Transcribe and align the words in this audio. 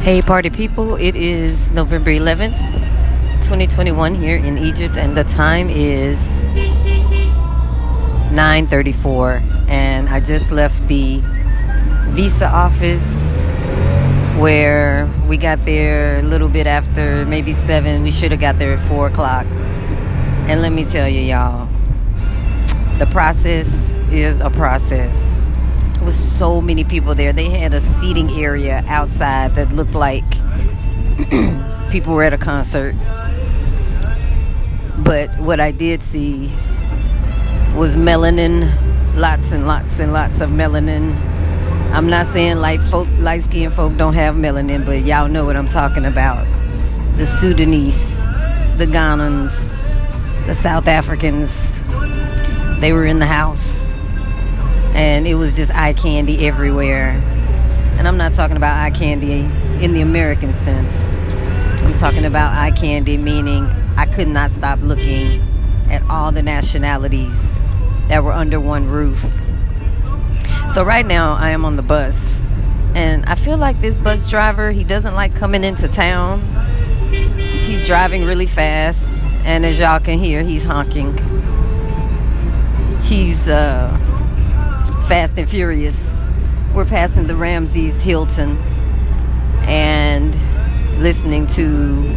Hey, 0.00 0.22
party 0.22 0.48
people, 0.48 0.96
it 0.96 1.14
is 1.14 1.70
November 1.72 2.10
11th, 2.10 2.56
2021 3.42 4.14
here 4.14 4.38
in 4.38 4.56
Egypt, 4.56 4.96
and 4.96 5.14
the 5.14 5.24
time 5.24 5.68
is 5.68 6.42
9:34, 8.32 9.42
and 9.68 10.08
I 10.08 10.20
just 10.20 10.52
left 10.52 10.88
the 10.88 11.20
visa 12.16 12.46
office 12.46 13.42
where 14.38 15.06
we 15.28 15.36
got 15.36 15.66
there 15.66 16.20
a 16.20 16.22
little 16.22 16.48
bit 16.48 16.66
after 16.66 17.26
maybe 17.26 17.52
seven. 17.52 18.02
We 18.02 18.10
should 18.10 18.32
have 18.32 18.40
got 18.40 18.56
there 18.56 18.72
at 18.72 18.80
four 18.80 19.08
o'clock. 19.08 19.44
And 20.48 20.62
let 20.62 20.72
me 20.72 20.86
tell 20.86 21.10
you, 21.10 21.20
y'all, 21.20 21.68
the 22.98 23.06
process 23.12 23.68
is 24.10 24.40
a 24.40 24.48
process. 24.48 25.29
There 26.00 26.06
was 26.06 26.18
so 26.18 26.62
many 26.62 26.82
people 26.82 27.14
there. 27.14 27.34
They 27.34 27.50
had 27.50 27.74
a 27.74 27.80
seating 27.80 28.30
area 28.30 28.82
outside 28.86 29.54
that 29.56 29.70
looked 29.70 29.92
like 29.92 30.24
people 31.90 32.14
were 32.14 32.22
at 32.22 32.32
a 32.32 32.38
concert. 32.38 32.94
But 34.96 35.28
what 35.38 35.60
I 35.60 35.72
did 35.72 36.02
see 36.02 36.46
was 37.76 37.96
melanin, 37.96 38.72
lots 39.14 39.52
and 39.52 39.66
lots 39.66 39.98
and 39.98 40.14
lots 40.14 40.40
of 40.40 40.48
melanin. 40.48 41.14
I'm 41.92 42.08
not 42.08 42.24
saying 42.24 42.56
light 42.56 42.80
folk, 42.80 43.06
light 43.18 43.42
skinned 43.42 43.74
folk 43.74 43.94
don't 43.98 44.14
have 44.14 44.36
melanin, 44.36 44.86
but 44.86 45.04
y'all 45.04 45.28
know 45.28 45.44
what 45.44 45.54
I'm 45.54 45.68
talking 45.68 46.06
about. 46.06 46.46
The 47.18 47.26
Sudanese, 47.26 48.16
the 48.78 48.86
Ghanans, 48.86 49.76
the 50.46 50.54
South 50.54 50.88
Africans, 50.88 51.70
they 52.80 52.94
were 52.94 53.04
in 53.04 53.18
the 53.18 53.26
house 53.26 53.79
and 55.00 55.26
it 55.26 55.34
was 55.34 55.56
just 55.56 55.74
eye 55.74 55.94
candy 55.94 56.46
everywhere. 56.46 57.12
And 57.96 58.06
I'm 58.06 58.18
not 58.18 58.34
talking 58.34 58.58
about 58.58 58.76
eye 58.76 58.90
candy 58.90 59.48
in 59.82 59.94
the 59.94 60.02
American 60.02 60.52
sense. 60.52 61.02
I'm 61.82 61.94
talking 61.96 62.26
about 62.26 62.54
eye 62.54 62.70
candy 62.70 63.16
meaning 63.16 63.64
I 63.96 64.04
could 64.04 64.28
not 64.28 64.50
stop 64.50 64.78
looking 64.82 65.40
at 65.88 66.02
all 66.10 66.32
the 66.32 66.42
nationalities 66.42 67.58
that 68.08 68.22
were 68.22 68.34
under 68.34 68.60
one 68.60 68.90
roof. 68.90 69.22
So 70.70 70.84
right 70.84 71.06
now 71.06 71.32
I 71.32 71.52
am 71.52 71.64
on 71.64 71.76
the 71.76 71.82
bus 71.82 72.42
and 72.94 73.24
I 73.24 73.36
feel 73.36 73.56
like 73.56 73.80
this 73.80 73.96
bus 73.96 74.28
driver, 74.28 74.70
he 74.70 74.84
doesn't 74.84 75.14
like 75.14 75.34
coming 75.34 75.64
into 75.64 75.88
town. 75.88 76.42
He's 77.38 77.86
driving 77.86 78.26
really 78.26 78.44
fast 78.44 79.22
and 79.46 79.64
as 79.64 79.78
y'all 79.78 79.98
can 79.98 80.18
hear, 80.18 80.42
he's 80.42 80.64
honking. 80.64 81.16
He's 83.02 83.48
uh 83.48 83.99
Fast 85.10 85.38
and 85.38 85.50
Furious. 85.50 86.22
We're 86.72 86.84
passing 86.84 87.26
the 87.26 87.34
Ramses 87.34 88.00
Hilton 88.00 88.56
and 89.66 90.32
listening 91.02 91.48
to 91.48 92.14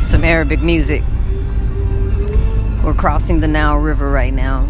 some 0.00 0.24
Arabic 0.24 0.60
music. 0.60 1.04
We're 2.82 2.96
crossing 2.98 3.38
the 3.38 3.46
Nile 3.46 3.76
River 3.76 4.10
right 4.10 4.34
now. 4.34 4.66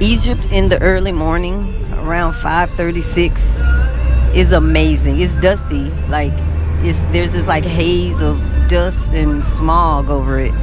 Egypt 0.00 0.46
in 0.50 0.70
the 0.70 0.80
early 0.80 1.12
morning, 1.12 1.58
around 1.92 2.32
5:36, 2.32 3.60
is 4.34 4.52
amazing. 4.52 5.20
It's 5.20 5.34
dusty, 5.42 5.90
like 6.08 6.32
it's 6.84 7.00
there's 7.12 7.32
this 7.32 7.46
like 7.46 7.66
haze 7.66 8.22
of 8.22 8.40
dust 8.66 9.10
and 9.10 9.44
smog 9.44 10.08
over 10.08 10.40
it 10.40 10.54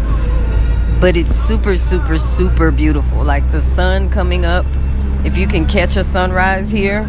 but 0.99 1.15
it's 1.15 1.33
super, 1.33 1.77
super, 1.77 2.17
super 2.17 2.71
beautiful. 2.71 3.23
Like 3.23 3.49
the 3.51 3.61
sun 3.61 4.09
coming 4.09 4.45
up, 4.45 4.65
if 5.23 5.37
you 5.37 5.47
can 5.47 5.65
catch 5.65 5.95
a 5.95 6.03
sunrise 6.03 6.71
here, 6.71 7.07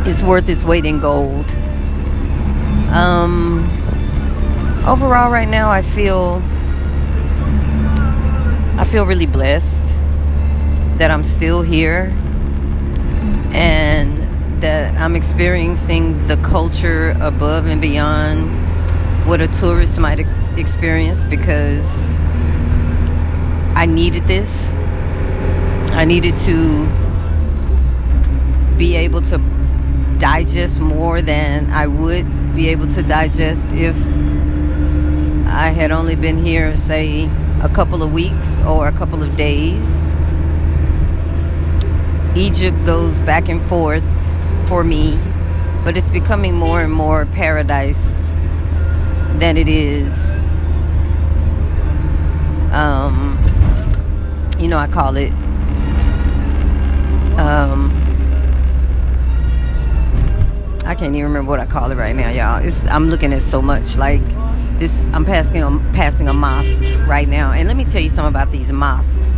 it's 0.00 0.22
worth 0.22 0.48
its 0.48 0.64
weight 0.64 0.84
in 0.84 1.00
gold. 1.00 1.48
Um, 2.90 3.64
overall, 4.86 5.30
right 5.30 5.48
now, 5.48 5.70
I 5.70 5.82
feel 5.82 6.42
I 8.76 8.84
feel 8.84 9.06
really 9.06 9.26
blessed 9.26 10.00
that 10.98 11.10
I'm 11.10 11.22
still 11.22 11.62
here 11.62 12.12
and 13.52 14.60
that 14.60 15.00
I'm 15.00 15.14
experiencing 15.14 16.26
the 16.26 16.36
culture 16.38 17.16
above 17.20 17.66
and 17.66 17.80
beyond 17.80 18.50
what 19.28 19.40
a 19.40 19.46
tourist 19.46 20.00
might 20.00 20.26
experience 20.56 21.22
because 21.24 22.13
I 23.76 23.86
needed 23.86 24.26
this. 24.26 24.74
I 25.92 26.04
needed 26.04 26.36
to 26.38 26.86
be 28.76 28.96
able 28.96 29.22
to 29.22 29.38
digest 30.18 30.80
more 30.80 31.20
than 31.20 31.70
I 31.70 31.86
would 31.86 32.54
be 32.54 32.68
able 32.68 32.88
to 32.88 33.02
digest 33.02 33.72
if 33.72 33.96
I 35.46 35.68
had 35.68 35.90
only 35.90 36.16
been 36.16 36.38
here, 36.38 36.76
say, 36.76 37.28
a 37.62 37.68
couple 37.68 38.02
of 38.02 38.12
weeks 38.12 38.60
or 38.60 38.86
a 38.86 38.92
couple 38.92 39.22
of 39.22 39.36
days. 39.36 40.12
Egypt 42.36 42.76
goes 42.84 43.18
back 43.20 43.48
and 43.48 43.60
forth 43.62 44.08
for 44.68 44.82
me, 44.82 45.18
but 45.84 45.96
it's 45.96 46.10
becoming 46.10 46.54
more 46.54 46.80
and 46.80 46.92
more 46.92 47.26
paradise 47.26 48.04
than 49.38 49.56
it 49.56 49.68
is 49.68 50.44
um, 52.74 53.38
you 54.64 54.70
know, 54.70 54.78
I 54.78 54.86
call 54.86 55.16
it 55.16 55.30
um, 57.38 57.90
I 60.86 60.94
can't 60.94 61.14
even 61.14 61.24
remember 61.24 61.50
what 61.50 61.60
I 61.60 61.66
call 61.66 61.90
it 61.90 61.96
right 61.96 62.16
now, 62.16 62.30
y'all. 62.30 62.64
It's, 62.64 62.82
I'm 62.86 63.10
looking 63.10 63.34
at 63.34 63.42
so 63.42 63.60
much 63.60 63.98
like 63.98 64.22
this. 64.78 65.06
I'm 65.12 65.26
passing 65.26 65.60
passing 65.92 66.30
a 66.30 66.32
mosque 66.32 66.82
right 67.06 67.28
now, 67.28 67.52
and 67.52 67.68
let 67.68 67.76
me 67.76 67.84
tell 67.84 68.00
you 68.00 68.08
something 68.08 68.30
about 68.30 68.52
these 68.52 68.72
mosques. 68.72 69.30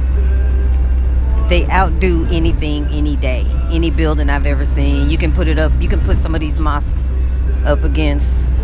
They 1.48 1.66
outdo 1.72 2.28
anything 2.31 2.87
any 2.93 3.16
day, 3.16 3.47
any 3.70 3.91
building 3.91 4.31
I've 4.31 4.47
ever 4.47 4.64
seen. 4.64 5.10
You 5.10 5.19
can 5.19 5.32
put 5.32 5.48
it 5.48 5.58
up. 5.58 5.72
You 5.81 5.88
can 5.88 6.00
put 6.03 6.19
some 6.19 6.37
of 6.37 6.41
these 6.41 6.60
mosques 6.60 7.16
up 7.64 7.82
against 7.82 8.60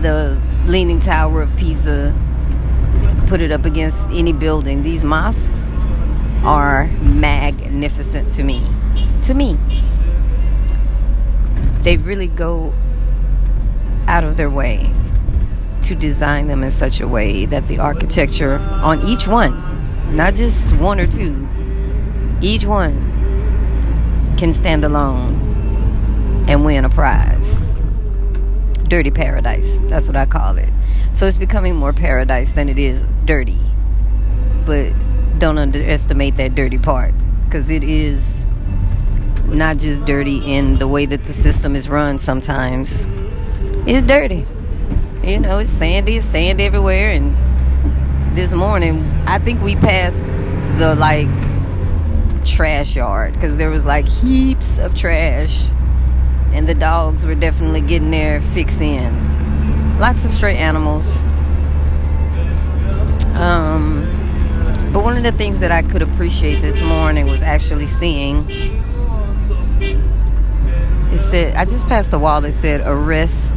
the 0.00 0.40
Leaning 0.66 0.98
Tower 0.98 1.42
of 1.42 1.56
Pisa 1.56 2.12
put 3.28 3.42
it 3.42 3.52
up 3.52 3.66
against 3.66 4.08
any 4.10 4.32
building. 4.32 4.82
These 4.82 5.04
mosques 5.04 5.72
are 6.42 6.86
magnificent 7.02 8.30
to 8.32 8.42
me. 8.42 8.66
To 9.24 9.34
me. 9.34 9.58
They 11.82 11.98
really 11.98 12.26
go 12.26 12.72
out 14.06 14.24
of 14.24 14.38
their 14.38 14.48
way 14.48 14.90
to 15.82 15.94
design 15.94 16.48
them 16.48 16.62
in 16.62 16.70
such 16.70 17.02
a 17.02 17.06
way 17.06 17.44
that 17.44 17.66
the 17.68 17.78
architecture 17.78 18.56
on 18.58 19.02
each 19.02 19.28
one, 19.28 19.52
not 20.16 20.34
just 20.34 20.74
one 20.76 20.98
or 20.98 21.06
two, 21.06 21.46
each 22.40 22.64
one 22.64 23.04
can 24.38 24.54
stand 24.54 24.84
alone 24.84 26.46
and 26.48 26.64
win 26.64 26.86
a 26.86 26.88
prize. 26.88 27.60
Dirty 28.88 29.10
paradise, 29.10 29.78
that's 29.82 30.06
what 30.06 30.16
I 30.16 30.24
call 30.24 30.56
it. 30.56 30.70
So 31.14 31.26
it's 31.26 31.36
becoming 31.36 31.76
more 31.76 31.92
paradise 31.92 32.54
than 32.54 32.68
it 32.68 32.78
is 32.78 33.02
dirty. 33.24 33.58
But 34.64 34.92
don't 35.38 35.58
underestimate 35.58 36.36
that 36.36 36.54
dirty 36.54 36.78
part 36.78 37.14
because 37.44 37.70
it 37.70 37.84
is 37.84 38.46
not 39.46 39.78
just 39.78 40.04
dirty 40.04 40.38
in 40.54 40.78
the 40.78 40.88
way 40.88 41.06
that 41.06 41.24
the 41.24 41.32
system 41.32 41.74
is 41.76 41.88
run 41.88 42.18
sometimes. 42.18 43.06
It's 43.86 44.06
dirty. 44.06 44.46
You 45.22 45.40
know, 45.40 45.58
it's 45.58 45.70
sandy, 45.70 46.16
it's 46.16 46.26
sand 46.26 46.60
everywhere. 46.60 47.10
And 47.12 47.34
this 48.36 48.54
morning, 48.54 49.02
I 49.26 49.38
think 49.38 49.62
we 49.62 49.76
passed 49.76 50.20
the 50.78 50.94
like 50.94 51.28
trash 52.44 52.96
yard 52.96 53.34
because 53.34 53.56
there 53.56 53.70
was 53.70 53.84
like 53.84 54.08
heaps 54.08 54.78
of 54.78 54.94
trash. 54.94 55.66
And 56.52 56.66
the 56.66 56.74
dogs 56.74 57.24
were 57.24 57.34
definitely 57.34 57.80
getting 57.80 58.10
their 58.10 58.40
fix 58.40 58.80
in 58.80 59.28
lots 59.98 60.24
of 60.24 60.32
stray 60.32 60.56
animals. 60.56 61.26
Um, 63.34 64.04
but 64.92 65.02
one 65.02 65.16
of 65.16 65.24
the 65.24 65.32
things 65.32 65.60
that 65.60 65.72
I 65.72 65.82
could 65.82 66.02
appreciate 66.02 66.60
this 66.60 66.80
morning 66.80 67.26
was 67.26 67.42
actually 67.42 67.88
seeing. 67.88 68.48
It 71.10 71.18
said, 71.18 71.54
I 71.56 71.64
just 71.64 71.86
passed 71.86 72.12
a 72.12 72.18
wall 72.18 72.40
that 72.42 72.52
said, 72.52 72.80
arrest 72.84 73.56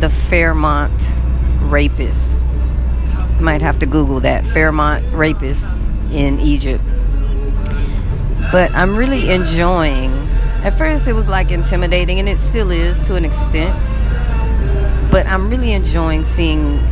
the 0.00 0.08
Fairmont 0.08 0.92
rapist. 1.62 2.44
Might 3.40 3.62
have 3.62 3.78
to 3.78 3.86
Google 3.86 4.20
that. 4.20 4.44
Fairmont 4.44 5.04
rapist 5.12 5.78
in 6.10 6.40
Egypt. 6.40 6.82
But 8.50 8.72
I'm 8.72 8.96
really 8.96 9.30
enjoying. 9.30 10.23
At 10.64 10.76
first, 10.76 11.06
it 11.06 11.12
was 11.12 11.28
like 11.28 11.50
intimidating, 11.50 12.18
and 12.18 12.28
it 12.28 12.38
still 12.38 12.70
is 12.70 13.00
to 13.02 13.14
an 13.14 13.24
extent 13.24 13.78
but 15.14 15.28
I'm 15.28 15.48
really 15.48 15.70
enjoying 15.70 16.24
seeing 16.24 16.82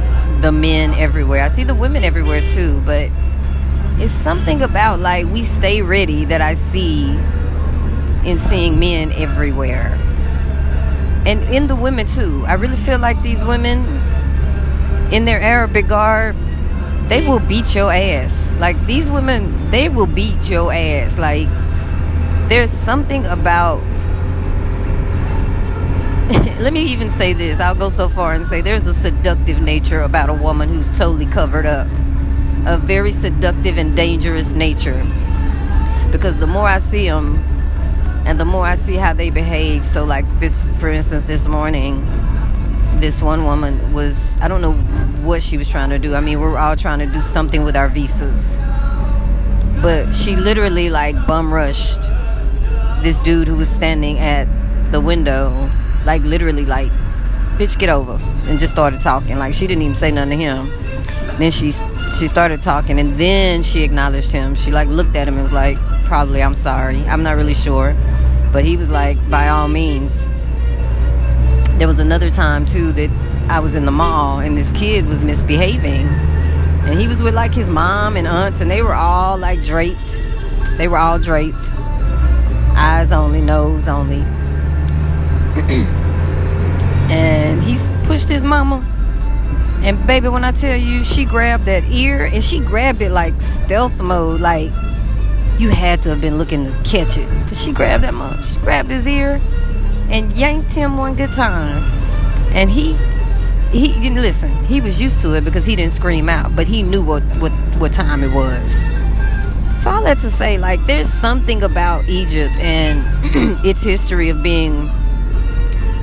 the 0.43 0.53
men 0.53 0.95
everywhere. 0.95 1.43
I 1.43 1.49
see 1.49 1.65
the 1.65 1.75
women 1.75 2.05
everywhere 2.05 2.41
too, 2.47 2.81
but 2.87 3.11
it's 3.99 4.13
something 4.13 4.63
about 4.63 5.01
like 5.01 5.27
we 5.27 5.43
stay 5.43 5.83
ready 5.83 6.25
that 6.27 6.41
I 6.41 6.55
see 6.55 7.09
in 8.25 8.39
seeing 8.39 8.79
men 8.79 9.11
everywhere. 9.11 9.99
And 11.27 11.43
in 11.53 11.67
the 11.67 11.75
women 11.75 12.07
too. 12.07 12.45
I 12.47 12.55
really 12.55 12.77
feel 12.77 13.01
like 13.01 13.21
these 13.23 13.45
women 13.45 13.81
in 15.13 15.25
their 15.25 15.41
Arabic 15.41 15.89
garb, 15.89 16.37
they 17.09 17.27
will 17.27 17.41
beat 17.41 17.75
your 17.75 17.93
ass. 17.93 18.53
Like 18.61 18.87
these 18.87 19.11
women, 19.11 19.73
they 19.73 19.89
will 19.89 20.07
beat 20.07 20.49
your 20.49 20.73
ass. 20.73 21.19
Like 21.19 21.49
there's 22.53 22.71
something 22.71 23.25
about 23.25 23.81
let 26.61 26.75
me 26.75 26.83
even 26.83 27.11
say 27.11 27.33
this. 27.33 27.61
I'll 27.61 27.75
go 27.75 27.89
so 27.89 28.11
far 28.11 28.35
and 28.35 28.47
say 28.47 28.61
there's 28.61 28.87
a 28.87 28.93
seductive 28.93 29.63
nature 29.63 30.03
about 30.03 30.29
a 30.29 30.35
woman 30.35 30.69
who's 30.69 30.91
totally 30.91 31.25
covered 31.25 31.65
up. 31.65 31.89
A 32.67 32.77
very 32.77 33.11
seductive 33.11 33.79
and 33.79 33.97
dangerous 33.97 34.53
nature. 34.53 35.03
Because 36.11 36.37
the 36.37 36.47
more 36.47 36.69
I 36.69 36.79
see 36.79 37.09
them, 37.09 37.39
and 38.27 38.39
the 38.39 38.45
more 38.45 38.67
I 38.67 38.75
see 38.75 38.97
how 38.97 39.15
they 39.15 39.31
behave, 39.31 39.87
so 39.87 40.05
like 40.05 40.27
this, 40.39 40.69
for 40.77 40.91
instance, 40.91 41.25
this 41.25 41.49
morning, 41.49 42.05
this 43.01 43.23
one 43.23 43.47
woman 43.47 43.95
was, 43.95 44.39
I 44.43 44.49
don't 44.49 44.61
know 44.61 44.75
what 45.25 45.43
she 45.43 45.57
was 45.57 45.71
trying 45.71 45.89
to 45.89 45.99
do. 45.99 46.15
I 46.15 46.21
mean, 46.21 46.39
we're 46.39 46.59
all 46.59 46.77
trying 46.77 46.99
to 46.99 47.07
do 47.07 47.23
something 47.23 47.65
with 47.65 47.77
our 47.77 47.89
visas. 47.89 48.59
But 49.81 50.13
she 50.13 50.37
literally 50.37 50.91
like 50.91 51.17
bum 51.27 51.53
rushed 51.53 52.12
this 53.03 53.19
dude 53.19 53.49
who 53.49 53.57
was 53.57 53.69
standing 53.69 54.19
at 54.19 54.47
the 54.93 55.01
window 55.01 55.69
like 56.05 56.23
literally 56.23 56.65
like 56.65 56.91
bitch 57.59 57.79
get 57.79 57.89
over 57.89 58.19
and 58.47 58.59
just 58.59 58.73
started 58.73 59.01
talking. 59.01 59.39
Like 59.39 59.55
she 59.55 59.67
didn't 59.67 59.83
even 59.83 59.95
say 59.95 60.11
nothing 60.11 60.31
to 60.31 60.37
him. 60.37 60.69
Then 61.39 61.51
she 61.51 61.73
she 62.19 62.29
started 62.29 62.63
talking 62.63 62.99
and 62.99 63.17
then 63.19 63.63
she 63.63 63.83
acknowledged 63.83 64.33
him. 64.33 64.55
She 64.55 64.71
like 64.71 64.89
looked 64.89 65.17
at 65.17 65.29
him 65.29 65.35
and 65.35 65.43
was 65.43 65.53
like 65.53 65.79
probably 66.05 66.43
i'm 66.43 66.55
sorry. 66.55 66.99
I'm 67.07 67.23
not 67.23 67.37
really 67.37 67.55
sure. 67.55 67.97
But 68.53 68.65
he 68.65 68.77
was 68.77 68.91
like 68.91 69.19
by 69.31 69.49
all 69.49 69.69
means. 69.69 70.29
There 71.79 71.89
was 71.89 71.99
another 71.99 72.31
time 72.31 72.67
too 72.67 72.93
that 72.93 73.11
i 73.49 73.59
was 73.59 73.75
in 73.75 73.85
the 73.87 73.91
mall 73.91 74.39
and 74.39 74.57
this 74.57 74.71
kid 74.73 75.07
was 75.07 75.25
misbehaving. 75.25 76.07
And 76.87 77.01
he 77.01 77.07
was 77.07 77.23
with 77.23 77.35
like 77.35 77.55
his 77.55 77.71
mom 77.71 78.17
and 78.17 78.27
aunts 78.27 78.61
and 78.61 78.71
they 78.71 78.83
were 78.83 78.95
all 78.95 79.39
like 79.39 79.63
draped. 79.63 80.23
They 80.79 80.89
were 80.89 80.99
all 80.99 81.19
draped 81.19 81.75
eyes 82.77 83.13
only 83.13 83.41
nose 83.41 83.89
only 83.89 84.23
and 87.13 87.63
he 87.63 87.77
pushed 88.05 88.29
his 88.29 88.43
mama. 88.43 88.89
And 89.83 90.07
baby, 90.07 90.29
when 90.29 90.45
I 90.45 90.53
tell 90.53 90.77
you, 90.77 91.05
she 91.05 91.25
grabbed 91.25 91.67
that 91.67 91.85
ear 91.91 92.25
and 92.25 92.43
she 92.43 92.59
grabbed 92.59 93.03
it 93.03 93.11
like 93.11 93.41
stealth 93.41 94.01
mode, 94.01 94.41
like 94.41 94.71
you 95.59 95.69
had 95.69 96.01
to 96.03 96.11
have 96.11 96.21
been 96.21 96.39
looking 96.39 96.65
to 96.65 96.73
catch 96.85 97.19
it. 97.19 97.29
But 97.49 97.57
she 97.57 97.73
grabbed 97.73 98.05
that 98.05 98.15
mom, 98.15 98.43
she 98.43 98.59
grabbed 98.61 98.91
his 98.91 99.07
ear 99.07 99.41
and 100.09 100.33
yanked 100.33 100.73
him 100.73 100.97
one 100.97 101.17
good 101.17 101.33
time. 101.33 101.83
And 102.53 102.71
he 102.71 102.95
he 103.73 103.89
didn't 104.01 104.23
listen. 104.23 104.53
He 104.65 104.81
was 104.81 105.01
used 105.01 105.21
to 105.23 105.35
it 105.35 105.45
because 105.45 105.67
he 105.67 105.77
didn't 105.77 105.93
scream 105.93 106.29
out, 106.29 106.55
but 106.55 106.67
he 106.67 106.83
knew 106.83 107.03
what 107.03 107.23
what 107.41 107.53
what 107.77 107.93
time 107.93 108.23
it 108.23 108.33
was. 108.33 108.83
So 109.83 109.91
all 109.91 110.05
that 110.05 110.21
to 110.21 110.31
say, 110.31 110.59
like, 110.59 110.87
there's 110.87 111.13
something 111.13 111.65
about 111.65 112.09
Egypt 112.09 112.55
and 112.61 113.61
its 113.67 113.83
history 113.83 114.29
of 114.29 114.41
being 114.41 114.89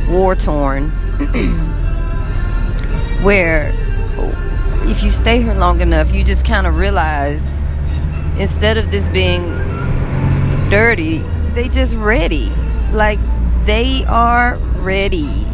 war 0.09 0.35
torn, 0.35 0.89
where 3.23 3.71
if 4.83 5.01
you 5.01 5.09
stay 5.09 5.41
here 5.41 5.53
long 5.53 5.79
enough, 5.79 6.13
you 6.13 6.25
just 6.25 6.45
kind 6.45 6.67
of 6.67 6.77
realize 6.77 7.69
instead 8.37 8.75
of 8.75 8.91
this 8.91 9.07
being 9.07 9.47
dirty, 10.69 11.19
they 11.53 11.69
just 11.69 11.95
ready. 11.95 12.51
Like 12.91 13.19
they 13.63 14.03
are 14.09 14.57
ready. 14.79 15.45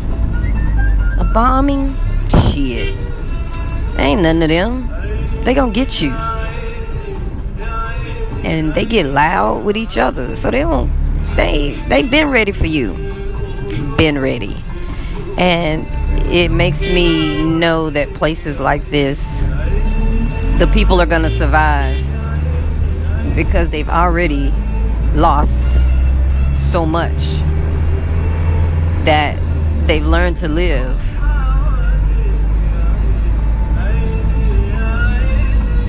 A 1.20 1.30
bombing, 1.32 1.96
shit. 2.28 2.98
Ain't 4.00 4.24
none 4.24 4.42
of 4.42 4.50
them. 4.50 4.90
They 5.44 5.54
gonna 5.54 5.72
get 5.72 6.02
you. 6.02 6.25
And 8.46 8.74
they 8.74 8.86
get 8.86 9.08
loud 9.08 9.66
with 9.66 9.76
each 9.76 9.98
other, 9.98 10.36
so 10.36 10.52
they 10.52 10.62
don't 10.62 10.92
stay. 11.24 11.74
they've 11.90 12.10
been 12.10 12.30
ready 12.30 12.52
for 12.52 12.68
you 12.68 13.06
been 13.98 14.20
ready. 14.20 14.64
And 15.38 15.88
it 16.32 16.52
makes 16.52 16.82
me 16.82 17.44
know 17.44 17.90
that 17.90 18.14
places 18.14 18.60
like 18.60 18.86
this, 18.86 19.42
the 20.60 20.70
people 20.74 21.02
are 21.02 21.06
going 21.06 21.24
to 21.24 21.30
survive 21.30 21.98
because 23.36 23.70
they've 23.70 23.90
already 23.90 24.52
lost 25.14 25.72
so 26.56 26.86
much 26.86 27.22
that 29.06 29.40
they've 29.88 30.06
learned 30.06 30.38
to 30.38 30.48
live. 30.48 31.02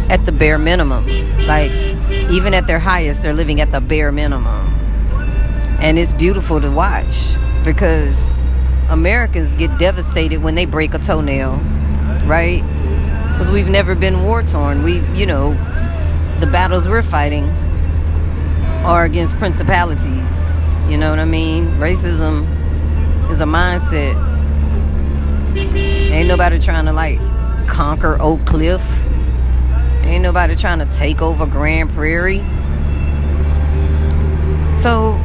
At 0.08 0.24
the 0.24 0.32
bare 0.32 0.58
minimum. 0.58 1.06
Like, 1.46 1.70
even 2.30 2.54
at 2.54 2.66
their 2.66 2.78
highest, 2.78 3.22
they're 3.22 3.32
living 3.32 3.60
at 3.60 3.72
the 3.72 3.80
bare 3.80 4.12
minimum. 4.12 4.72
And 5.80 5.98
it's 5.98 6.12
beautiful 6.12 6.60
to 6.60 6.70
watch 6.70 7.36
because 7.64 8.38
Americans 8.88 9.54
get 9.54 9.78
devastated 9.78 10.42
when 10.42 10.54
they 10.54 10.64
break 10.64 10.94
a 10.94 10.98
toenail, 10.98 11.56
right? 12.24 12.62
Because 13.32 13.50
we've 13.50 13.68
never 13.68 13.94
been 13.94 14.22
war 14.22 14.42
torn. 14.42 14.82
We, 14.82 15.00
you 15.14 15.26
know, 15.26 15.50
the 16.40 16.46
battles 16.46 16.86
we're 16.88 17.02
fighting 17.02 17.44
are 18.84 19.04
against 19.04 19.36
principalities. 19.36 20.56
You 20.88 20.96
know 20.96 21.10
what 21.10 21.18
I 21.18 21.24
mean? 21.24 21.66
Racism 21.78 22.46
is 23.30 23.40
a 23.40 23.44
mindset. 23.44 24.14
Ain't 25.56 26.28
nobody 26.28 26.58
trying 26.58 26.84
to 26.84 26.92
like 26.92 27.18
conquer 27.66 28.16
Oak 28.20 28.44
Cliff. 28.46 28.80
Ain't 30.06 30.22
nobody 30.22 30.56
trying 30.56 30.78
to 30.78 30.86
take 30.86 31.20
over 31.20 31.46
Grand 31.46 31.90
Prairie. 31.90 32.38
So 34.76 35.18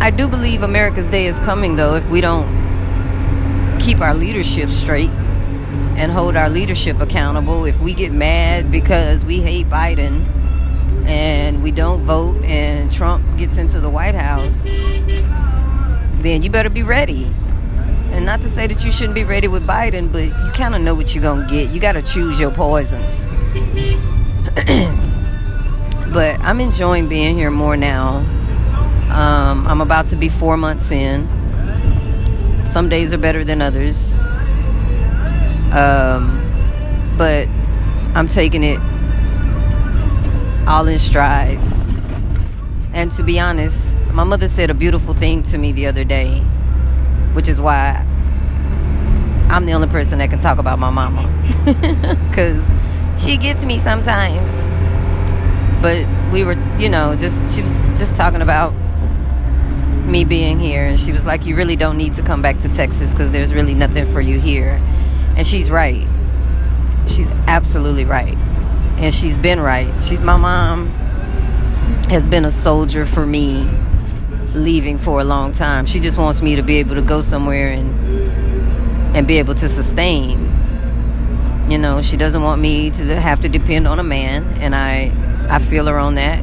I 0.00 0.12
do 0.14 0.28
believe 0.28 0.62
America's 0.62 1.08
Day 1.08 1.26
is 1.26 1.38
coming, 1.38 1.76
though, 1.76 1.94
if 1.94 2.08
we 2.10 2.20
don't 2.20 3.78
keep 3.80 4.00
our 4.00 4.14
leadership 4.14 4.70
straight 4.70 5.10
and 5.96 6.10
hold 6.10 6.36
our 6.36 6.48
leadership 6.48 7.00
accountable. 7.00 7.64
If 7.64 7.80
we 7.80 7.94
get 7.94 8.12
mad 8.12 8.70
because 8.70 9.24
we 9.24 9.40
hate 9.40 9.68
Biden 9.68 10.26
and 11.06 11.62
we 11.62 11.70
don't 11.70 12.02
vote 12.02 12.42
and 12.44 12.90
Trump 12.90 13.24
gets 13.38 13.58
into 13.58 13.80
the 13.80 13.90
White 13.90 14.14
House, 14.14 14.64
then 14.64 16.42
you 16.42 16.50
better 16.50 16.70
be 16.70 16.82
ready. 16.82 17.24
And 18.12 18.24
not 18.24 18.40
to 18.42 18.48
say 18.48 18.66
that 18.66 18.84
you 18.84 18.90
shouldn't 18.90 19.14
be 19.14 19.24
ready 19.24 19.48
with 19.48 19.66
Biden, 19.66 20.12
but 20.12 20.24
you 20.24 20.50
kind 20.52 20.74
of 20.74 20.80
know 20.80 20.94
what 20.94 21.14
you're 21.14 21.22
going 21.22 21.46
to 21.46 21.50
get. 21.52 21.70
You 21.70 21.80
got 21.80 21.92
to 21.92 22.02
choose 22.02 22.40
your 22.40 22.50
poisons. 22.50 23.26
but 26.12 26.40
I'm 26.40 26.60
enjoying 26.60 27.08
being 27.08 27.36
here 27.36 27.50
more 27.50 27.76
now 27.76 28.24
um, 29.14 29.64
I'm 29.68 29.80
about 29.80 30.08
to 30.08 30.16
be 30.16 30.28
four 30.28 30.56
months 30.56 30.90
in. 30.90 31.28
Some 32.66 32.88
days 32.88 33.12
are 33.12 33.18
better 33.18 33.44
than 33.44 33.62
others. 33.62 34.18
Um, 35.70 36.42
but 37.16 37.46
I'm 38.16 38.26
taking 38.26 38.64
it 38.64 38.80
all 40.66 40.88
in 40.88 40.98
stride. 40.98 41.60
And 42.92 43.12
to 43.12 43.22
be 43.22 43.38
honest, 43.38 43.96
my 44.12 44.24
mother 44.24 44.48
said 44.48 44.70
a 44.70 44.74
beautiful 44.74 45.14
thing 45.14 45.44
to 45.44 45.58
me 45.58 45.70
the 45.70 45.86
other 45.86 46.02
day, 46.02 46.40
which 47.34 47.46
is 47.46 47.60
why 47.60 48.04
I'm 49.48 49.64
the 49.64 49.74
only 49.74 49.88
person 49.88 50.18
that 50.18 50.30
can 50.30 50.40
talk 50.40 50.58
about 50.58 50.80
my 50.80 50.90
mama. 50.90 51.30
Because 52.30 52.68
she 53.18 53.36
gets 53.36 53.64
me 53.64 53.78
sometimes. 53.78 54.66
But 55.82 56.06
we 56.32 56.44
were, 56.44 56.56
you 56.78 56.88
know, 56.88 57.14
just, 57.16 57.54
she 57.54 57.62
was 57.62 57.76
just 57.98 58.14
talking 58.14 58.42
about 58.42 58.72
me 60.06 60.24
being 60.24 60.60
here 60.60 60.84
and 60.84 60.98
she 60.98 61.12
was 61.12 61.24
like 61.24 61.46
you 61.46 61.56
really 61.56 61.76
don't 61.76 61.96
need 61.96 62.14
to 62.14 62.22
come 62.22 62.42
back 62.42 62.58
to 62.58 62.68
Texas 62.68 63.14
cuz 63.14 63.30
there's 63.30 63.54
really 63.54 63.74
nothing 63.74 64.06
for 64.06 64.20
you 64.20 64.38
here. 64.38 64.80
And 65.36 65.46
she's 65.46 65.70
right. 65.70 66.06
She's 67.06 67.30
absolutely 67.46 68.04
right. 68.04 68.36
And 68.98 69.12
she's 69.12 69.36
been 69.36 69.60
right. 69.60 69.90
She's 70.02 70.20
my 70.20 70.36
mom 70.36 70.88
has 72.10 72.26
been 72.26 72.44
a 72.44 72.50
soldier 72.50 73.06
for 73.06 73.26
me 73.26 73.68
leaving 74.54 74.98
for 74.98 75.20
a 75.20 75.24
long 75.24 75.52
time. 75.52 75.86
She 75.86 76.00
just 76.00 76.18
wants 76.18 76.42
me 76.42 76.56
to 76.56 76.62
be 76.62 76.76
able 76.76 76.94
to 76.94 77.02
go 77.02 77.20
somewhere 77.20 77.68
and 77.68 79.16
and 79.16 79.26
be 79.26 79.38
able 79.38 79.54
to 79.54 79.68
sustain. 79.68 80.43
You 81.68 81.78
know, 81.78 82.00
she 82.02 82.16
doesn't 82.16 82.42
want 82.42 82.60
me 82.60 82.90
to 82.90 83.16
have 83.20 83.40
to 83.40 83.48
depend 83.48 83.88
on 83.88 83.98
a 83.98 84.04
man 84.04 84.44
and 84.60 84.74
I 84.74 85.12
I 85.48 85.58
feel 85.58 85.86
her 85.86 85.98
on 85.98 86.14
that 86.16 86.42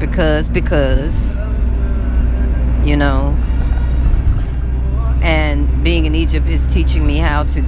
because 0.00 0.48
because 0.48 1.34
you 2.84 2.96
know. 2.96 3.36
And 5.22 5.84
being 5.84 6.06
in 6.06 6.14
Egypt 6.14 6.46
is 6.48 6.66
teaching 6.66 7.06
me 7.06 7.18
how 7.18 7.44
to 7.44 7.62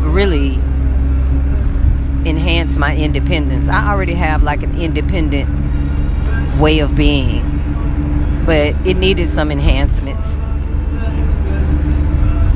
really 0.00 0.54
enhance 2.28 2.76
my 2.76 2.96
independence. 2.96 3.68
I 3.68 3.90
already 3.92 4.14
have 4.14 4.42
like 4.42 4.62
an 4.62 4.78
independent 4.80 5.48
way 6.60 6.80
of 6.80 6.94
being. 6.94 7.48
but 8.44 8.74
it 8.86 8.96
needed 8.96 9.28
some 9.28 9.50
enhancements. 9.52 10.41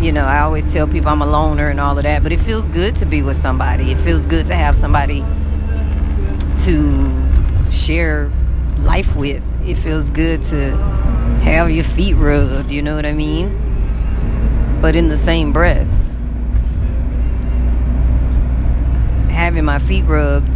You 0.00 0.12
know, 0.12 0.24
I 0.24 0.40
always 0.40 0.70
tell 0.72 0.86
people 0.86 1.08
I'm 1.08 1.22
a 1.22 1.26
loner 1.26 1.70
and 1.70 1.80
all 1.80 1.96
of 1.96 2.04
that, 2.04 2.22
but 2.22 2.30
it 2.30 2.38
feels 2.38 2.68
good 2.68 2.94
to 2.96 3.06
be 3.06 3.22
with 3.22 3.38
somebody. 3.38 3.92
It 3.92 3.98
feels 3.98 4.26
good 4.26 4.46
to 4.48 4.54
have 4.54 4.76
somebody 4.76 5.24
to 6.64 7.70
share 7.70 8.30
life 8.78 9.16
with. 9.16 9.42
It 9.66 9.76
feels 9.76 10.10
good 10.10 10.42
to 10.44 10.76
have 11.42 11.70
your 11.70 11.84
feet 11.84 12.14
rubbed, 12.14 12.70
you 12.70 12.82
know 12.82 12.94
what 12.94 13.06
I 13.06 13.12
mean? 13.12 14.78
But 14.82 14.96
in 14.96 15.08
the 15.08 15.16
same 15.16 15.52
breath, 15.52 15.90
having 19.30 19.64
my 19.64 19.78
feet 19.78 20.04
rubbed 20.04 20.52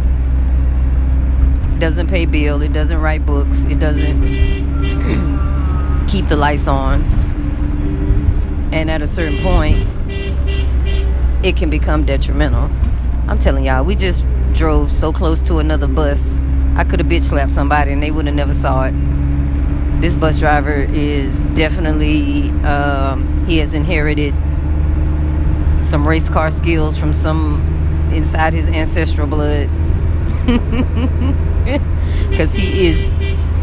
doesn't 1.79 2.07
pay 2.07 2.27
bill, 2.27 2.61
it 2.61 2.73
doesn't 2.73 2.99
write 2.99 3.25
books, 3.25 3.63
it 3.63 3.79
doesn't 3.79 4.21
keep 6.07 6.27
the 6.27 6.35
lights 6.35 6.67
on. 6.67 7.20
And 8.71 8.89
at 8.89 9.01
a 9.01 9.07
certain 9.07 9.37
point, 9.39 9.85
it 11.43 11.57
can 11.57 11.69
become 11.69 12.05
detrimental. 12.05 12.69
I'm 13.27 13.39
telling 13.39 13.65
y'all, 13.65 13.83
we 13.83 13.95
just 13.95 14.25
drove 14.53 14.91
so 14.91 15.11
close 15.11 15.41
to 15.43 15.57
another 15.57 15.87
bus. 15.87 16.43
I 16.75 16.83
could 16.83 16.99
have 16.99 17.07
bitch 17.07 17.23
slapped 17.23 17.51
somebody 17.51 17.91
and 17.91 18.01
they 18.01 18.11
would 18.11 18.25
have 18.25 18.35
never 18.35 18.53
saw 18.53 18.85
it. 18.85 18.93
This 20.01 20.15
bus 20.15 20.39
driver 20.39 20.73
is 20.73 21.43
definitely, 21.55 22.49
um, 22.63 23.45
he 23.45 23.57
has 23.57 23.73
inherited 23.73 24.33
some 25.83 26.07
race 26.07 26.29
car 26.29 26.51
skills 26.51 26.97
from 26.97 27.13
some 27.13 28.09
inside 28.13 28.53
his 28.53 28.67
ancestral 28.67 29.27
blood. 29.27 29.69
Because 32.31 32.55
he 32.55 32.87
is 32.87 33.13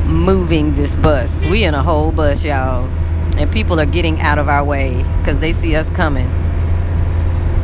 moving 0.06 0.74
this 0.74 0.94
bus. 0.94 1.44
We 1.46 1.64
in 1.64 1.74
a 1.74 1.82
whole 1.82 2.12
bus, 2.12 2.44
y'all. 2.44 2.88
And 3.38 3.52
people 3.52 3.78
are 3.78 3.86
getting 3.86 4.20
out 4.20 4.38
of 4.38 4.48
our 4.48 4.64
way 4.64 5.04
because 5.18 5.38
they 5.38 5.52
see 5.52 5.76
us 5.76 5.88
coming. 5.90 6.28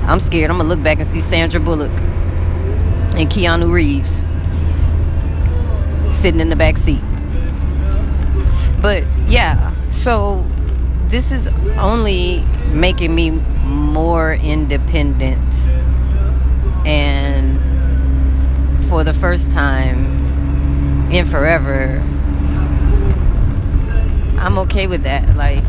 I'm 0.05 0.21
scared. 0.21 0.51
I'm 0.51 0.59
going 0.59 0.69
to 0.69 0.75
look 0.75 0.85
back 0.85 0.99
and 0.99 1.07
see 1.07 1.21
Sandra 1.21 1.61
Bullock 1.61 1.91
and 1.91 3.29
Keanu 3.29 3.73
Reeves 3.73 4.25
sitting 6.17 6.41
in 6.41 6.49
the 6.49 6.57
back 6.57 6.77
seat. 6.77 7.03
But 8.81 9.05
yeah, 9.27 9.75
so 9.89 10.47
this 11.09 11.33
is 11.33 11.49
only 11.79 12.45
making 12.73 13.15
me 13.15 13.31
more 13.31 14.35
independent. 14.35 15.55
And 16.87 17.59
for 18.85 19.05
the 19.05 19.13
first 19.13 19.53
time 19.53 21.11
in 21.11 21.27
forever, 21.27 22.03
I'm 24.45 24.59
okay 24.59 24.87
with 24.87 25.05
that. 25.05 25.37
Like, 25.37 25.65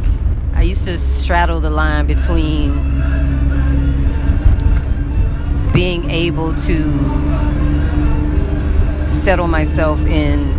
I 0.53 0.63
used 0.63 0.83
to 0.83 0.97
straddle 0.97 1.61
the 1.61 1.69
line 1.69 2.07
between 2.07 2.73
being 5.71 6.09
able 6.11 6.53
to 6.55 6.91
settle 9.07 9.47
myself 9.47 10.01
in 10.05 10.53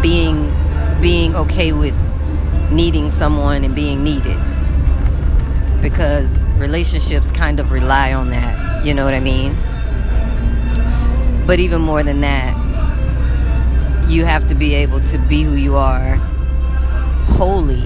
being 0.00 0.54
being 1.00 1.34
okay 1.34 1.72
with 1.72 1.98
needing 2.70 3.10
someone 3.10 3.64
and 3.64 3.74
being 3.74 4.04
needed 4.04 4.38
because 5.82 6.46
relationships 6.50 7.32
kind 7.32 7.58
of 7.58 7.72
rely 7.72 8.12
on 8.12 8.30
that 8.30 8.84
you 8.84 8.94
know 8.94 9.04
what 9.04 9.14
i 9.14 9.20
mean 9.20 9.56
but 11.46 11.58
even 11.58 11.80
more 11.80 12.02
than 12.02 12.20
that 12.20 12.54
you 14.08 14.24
have 14.24 14.46
to 14.46 14.54
be 14.54 14.74
able 14.74 15.00
to 15.00 15.18
be 15.18 15.42
who 15.42 15.54
you 15.54 15.74
are 15.74 16.20
wholly 17.30 17.84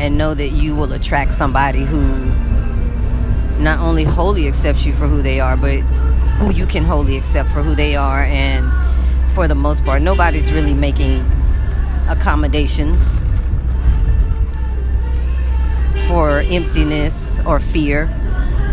and 0.00 0.16
know 0.16 0.32
that 0.32 0.48
you 0.48 0.74
will 0.74 0.92
attract 0.94 1.32
somebody 1.32 1.84
who 1.84 2.00
not 3.60 3.78
only 3.80 4.02
wholly 4.02 4.48
accepts 4.48 4.86
you 4.86 4.92
for 4.94 5.06
who 5.06 5.20
they 5.20 5.40
are 5.40 5.56
but 5.56 5.80
who 6.40 6.50
you 6.52 6.64
can 6.64 6.84
wholly 6.84 7.18
accept 7.18 7.50
for 7.50 7.62
who 7.62 7.74
they 7.74 7.94
are. 7.96 8.24
And 8.24 8.70
for 9.32 9.46
the 9.46 9.54
most 9.54 9.84
part 9.84 10.00
nobody's 10.00 10.50
really 10.52 10.72
making 10.72 11.20
accommodations 12.08 13.22
for 16.08 16.40
emptiness 16.46 17.38
or 17.46 17.60
fear. 17.60 18.04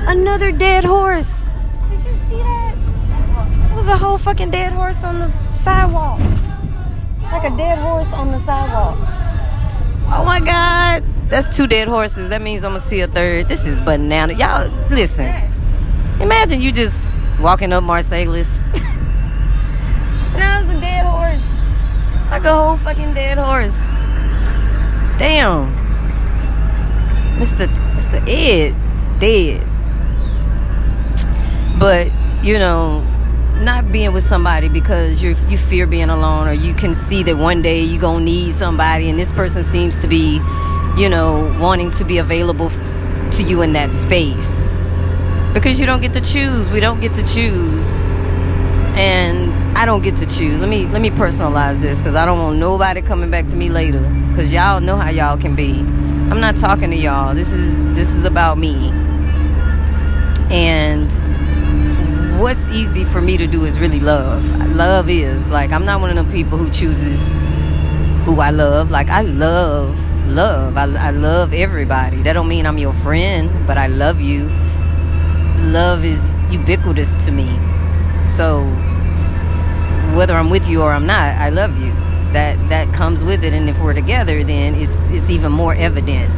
Another 0.08 0.51
dead 0.51 0.86
horse. 0.86 1.44
Did 1.89 2.00
you 2.06 2.13
see 2.30 2.38
that? 2.38 2.75
It 3.72 3.75
was 3.75 3.88
a 3.88 3.98
whole 3.98 4.18
fucking 4.18 4.51
dead 4.51 4.72
horse 4.72 5.04
on 5.04 5.20
the 5.20 5.54
sidewalk. 5.54 6.20
Like 7.22 7.51
a 7.51 7.56
dead 7.58 7.77
horse 7.77 8.12
on 8.13 8.32
the 8.32 8.39
sidewalk 8.46 9.07
oh 10.08 10.24
my 10.26 10.40
god. 10.40 11.04
That's 11.30 11.56
two 11.56 11.68
dead 11.68 11.88
horses. 11.88 12.30
That 12.30 12.42
means 12.42 12.64
i'm 12.64 12.72
gonna 12.72 12.80
see 12.80 13.02
a 13.02 13.08
third. 13.08 13.48
This 13.48 13.66
is 13.66 13.80
banana. 13.80 14.34
Y'all 14.34 14.70
listen. 14.90 15.26
Imagine 16.22 16.62
you 16.62 16.72
just 16.72 17.14
walking 17.40 17.74
up 17.74 17.84
marsalis. 17.84 18.64
And 20.34 20.42
that 20.44 20.66
was 20.66 20.76
a 20.76 20.80
dead 20.80 21.04
horse. 21.04 22.30
Like 22.30 22.44
a 22.44 22.54
whole 22.54 22.78
fucking 22.78 23.16
dead 23.16 23.40
horse. 23.40 23.80
Damn. 25.18 25.74
Mr 27.40 27.68
mr 27.96 28.22
ed 28.28 28.76
dead. 29.20 29.66
But 31.80 32.12
you 32.46 32.60
know 32.60 33.04
not 33.62 33.92
being 33.92 34.14
with 34.14 34.24
somebody 34.24 34.70
because 34.70 35.22
you 35.22 35.36
you 35.50 35.58
fear 35.58 35.88
being 35.88 36.10
alone 36.10 36.48
or 36.48 36.54
you 36.54 36.74
can 36.74 36.96
see 36.96 37.24
that 37.24 37.38
one 37.38 37.62
day 37.62 37.82
you're 37.82 38.02
gonna 38.02 38.24
need 38.24 38.54
somebody 38.54 39.10
and 39.10 39.18
this 39.18 39.32
person 39.32 39.64
seems 39.64 39.98
to 39.98 40.08
be 40.08 40.40
you 40.98 41.10
know 41.10 41.56
wanting 41.60 41.92
to 41.92 42.06
be 42.06 42.18
available 42.18 42.68
f- 42.68 43.32
to 43.32 43.44
you 43.44 43.62
in 43.62 43.74
that 43.74 43.92
space 43.92 44.78
because 45.54 45.80
you 45.80 45.86
don't 45.86 46.02
get 46.02 46.14
to 46.14 46.22
choose 46.22 46.70
we 46.70 46.80
don't 46.80 47.02
get 47.02 47.16
to 47.16 47.24
choose 47.24 48.08
and 48.98 49.78
I 49.78 49.86
don't 49.86 50.02
get 50.02 50.16
to 50.18 50.26
choose. 50.26 50.60
Let 50.60 50.70
me 50.70 50.88
let 50.88 51.02
me 51.02 51.12
personalize 51.12 51.82
this 51.82 52.00
because 52.00 52.16
I 52.16 52.26
don't 52.26 52.40
want 52.40 52.58
nobody 52.58 53.04
coming 53.04 53.30
back 53.30 53.48
to 53.50 53.56
me 53.56 53.70
later. 53.70 54.00
Because 54.30 54.52
y'all 54.52 54.80
know 54.82 54.98
how 54.98 55.12
y'all 55.12 55.38
can 55.38 55.56
be. 55.56 55.80
I'm 56.32 56.40
not 56.42 56.58
talking 56.58 56.90
to 56.90 56.98
y'all. 56.98 57.36
This 57.36 57.52
is 57.52 57.94
this 57.94 58.10
is 58.10 58.26
about 58.26 58.58
me. 58.58 58.90
And 60.50 61.12
what's 62.38 62.67
easy 62.70 63.03
for 63.03 63.20
me 63.20 63.36
to 63.38 63.48
do 63.48 63.65
is 63.65 63.79
really 63.79 64.00
love. 64.00 64.46
Love 64.75 65.10
is 65.10 65.50
like 65.50 65.72
I'm 65.72 65.86
not 65.86 66.01
one 66.01 66.10
of 66.10 66.15
them 66.15 66.32
people 66.32 66.58
who 66.58 66.70
chooses 66.70 67.32
who 68.25 68.39
I 68.39 68.51
love. 68.51 68.91
Like 68.91 69.10
I 69.10 69.22
love 69.22 69.98
love. 70.27 70.77
I, 70.77 70.84
I 70.84 71.12
love 71.12 71.53
everybody. 71.53 72.22
That 72.22 72.34
don't 72.34 72.48
mean 72.48 72.65
I'm 72.65 72.77
your 72.77 72.94
friend, 72.94 73.65
but 73.65 73.77
I 73.77 73.88
love 73.88 74.22
you. 74.22 74.50
Love 75.72 76.06
is 76.06 76.36
ubiquitous 76.51 77.25
to 77.25 77.32
me. 77.32 77.48
So 78.27 78.65
whether 80.15 80.36
I'm 80.36 80.50
with 80.50 80.67
you 80.70 80.82
or 80.82 80.91
I'm 80.91 81.08
not, 81.08 81.36
I 81.36 81.50
love 81.50 81.77
you. 81.79 81.91
That 82.34 82.70
that 82.70 82.94
comes 82.94 83.24
with 83.24 83.44
it, 83.44 83.53
and 83.53 83.70
if 83.70 83.82
we're 83.82 83.94
together, 83.94 84.44
then 84.44 84.75
it's 84.75 85.01
it's 85.03 85.29
even 85.29 85.51
more 85.51 85.74
evident. 85.74 86.29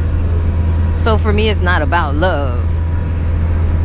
So 1.00 1.18
for 1.18 1.32
me, 1.32 1.48
it's 1.48 1.60
not 1.60 1.82
about 1.82 2.14
love. 2.14 2.64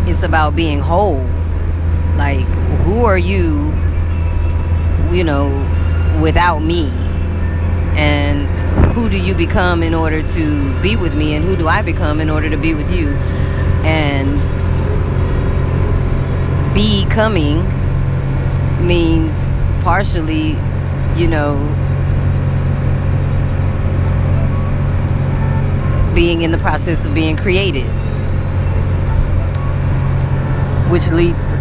It's 0.08 0.24
about 0.24 0.56
being 0.56 0.80
whole. 0.80 1.26
Like, 2.18 2.46
who 2.86 3.06
are 3.06 3.18
you? 3.18 3.74
You 5.12 5.24
know, 5.24 5.50
without 6.22 6.60
me, 6.60 6.90
and 7.96 8.48
who 8.94 9.08
do 9.10 9.18
you 9.18 9.36
become 9.36 9.84
in 9.84 9.94
order 9.94 10.22
to 10.22 10.82
be 10.82 10.96
with 10.96 11.14
me, 11.16 11.36
and 11.36 11.46
who 11.46 11.56
do 11.56 11.68
I 11.68 11.82
become 11.82 12.20
in 12.20 12.30
order 12.30 12.50
to 12.50 12.58
be 12.58 12.74
with 12.74 12.92
you? 12.92 13.10
And 13.86 14.42
becoming 16.74 17.64
means 18.86 19.34
partially, 19.84 20.58
you 21.16 21.28
know, 21.28 21.58
being 26.16 26.42
in 26.42 26.52
the 26.52 26.58
process 26.58 27.06
of 27.06 27.14
being 27.14 27.38
created. 27.38 27.86
Which 30.90 31.10
leads 31.12 31.56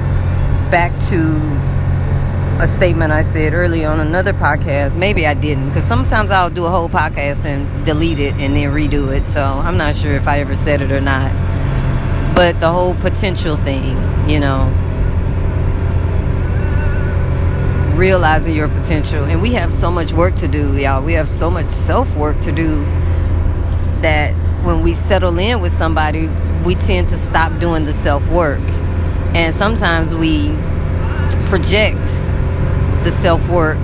back 0.75 0.91
to 0.99 1.37
a 2.61 2.67
statement 2.67 3.13
I 3.13 3.23
said 3.23 3.55
earlier 3.55 3.89
on 3.89 4.01
another 4.01 4.33
podcast. 4.33 4.97
Maybe 4.97 5.25
I 5.25 5.33
didn't, 5.33 5.69
because 5.69 5.85
sometimes 5.85 6.33
I'll 6.33 6.51
do 6.51 6.65
a 6.65 6.69
whole 6.69 6.89
podcast 6.89 7.45
and 7.45 7.87
delete 7.87 8.19
it 8.19 8.35
and 8.35 8.57
then 8.57 8.73
redo 8.73 9.17
it. 9.17 9.29
So 9.29 9.41
I'm 9.41 9.77
not 9.77 9.95
sure 9.95 10.15
if 10.15 10.27
I 10.27 10.41
ever 10.41 10.57
said 10.57 10.83
it 10.83 10.91
or 10.91 11.01
not. 11.01 11.31
But 12.35 12.59
the 12.59 12.73
whole 12.73 12.97
potential 12.97 13.55
thing, 13.55 13.97
you 14.29 14.41
know, 14.41 14.67
realizing 17.95 18.57
your 18.57 18.67
potential. 18.67 19.23
And 19.23 19.41
we 19.41 19.53
have 19.53 19.71
so 19.71 19.93
much 19.93 20.13
work 20.13 20.35
to 20.37 20.49
do, 20.49 20.77
y'all. 20.77 21.05
We 21.05 21.13
have 21.13 21.29
so 21.29 21.53
much 21.53 21.67
self 21.67 22.17
work 22.17 22.41
to 22.41 22.51
do 22.51 22.85
that 24.03 24.35
when 24.65 24.83
we 24.83 24.95
settle 24.95 25.39
in 25.39 25.61
with 25.61 25.71
somebody, 25.71 26.27
we 26.65 26.75
tend 26.75 27.07
to 27.09 27.17
stop 27.17 27.61
doing 27.61 27.85
the 27.85 27.93
self 27.93 28.29
work. 28.29 28.59
And 29.35 29.55
sometimes 29.55 30.15
we 30.15 30.49
project 31.49 32.05
the 33.03 33.11
self 33.11 33.49
work 33.49 33.79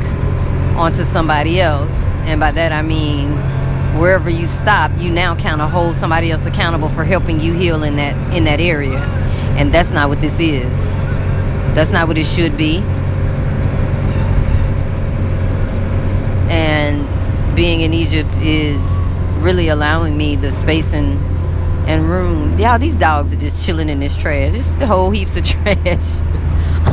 onto 0.76 1.02
somebody 1.02 1.60
else. 1.60 2.06
And 2.26 2.40
by 2.40 2.52
that 2.52 2.72
I 2.72 2.82
mean 2.82 3.32
wherever 3.98 4.30
you 4.30 4.46
stop, 4.46 4.92
you 4.96 5.10
now 5.10 5.34
kind 5.36 5.60
of 5.60 5.70
hold 5.70 5.94
somebody 5.94 6.30
else 6.30 6.46
accountable 6.46 6.88
for 6.88 7.04
helping 7.04 7.40
you 7.40 7.52
heal 7.52 7.82
in 7.82 7.96
that 7.96 8.14
in 8.34 8.44
that 8.44 8.60
area. 8.60 8.98
And 9.58 9.72
that's 9.72 9.90
not 9.90 10.08
what 10.08 10.20
this 10.20 10.38
is. 10.38 10.80
That's 11.74 11.92
not 11.92 12.08
what 12.08 12.16
it 12.16 12.26
should 12.26 12.56
be. 12.56 12.78
And 16.48 17.06
being 17.56 17.80
in 17.80 17.92
Egypt 17.92 18.38
is 18.38 19.12
really 19.38 19.68
allowing 19.68 20.16
me 20.16 20.36
the 20.36 20.50
space 20.50 20.92
and 20.92 21.29
and 21.90 22.08
room. 22.08 22.56
Yeah, 22.56 22.78
these 22.78 22.94
dogs 22.94 23.34
are 23.34 23.38
just 23.38 23.66
chilling 23.66 23.88
in 23.88 23.98
this 23.98 24.16
trash. 24.16 24.68
The 24.78 24.86
whole 24.86 25.10
heaps 25.10 25.36
of 25.36 25.42
trash 25.44 26.18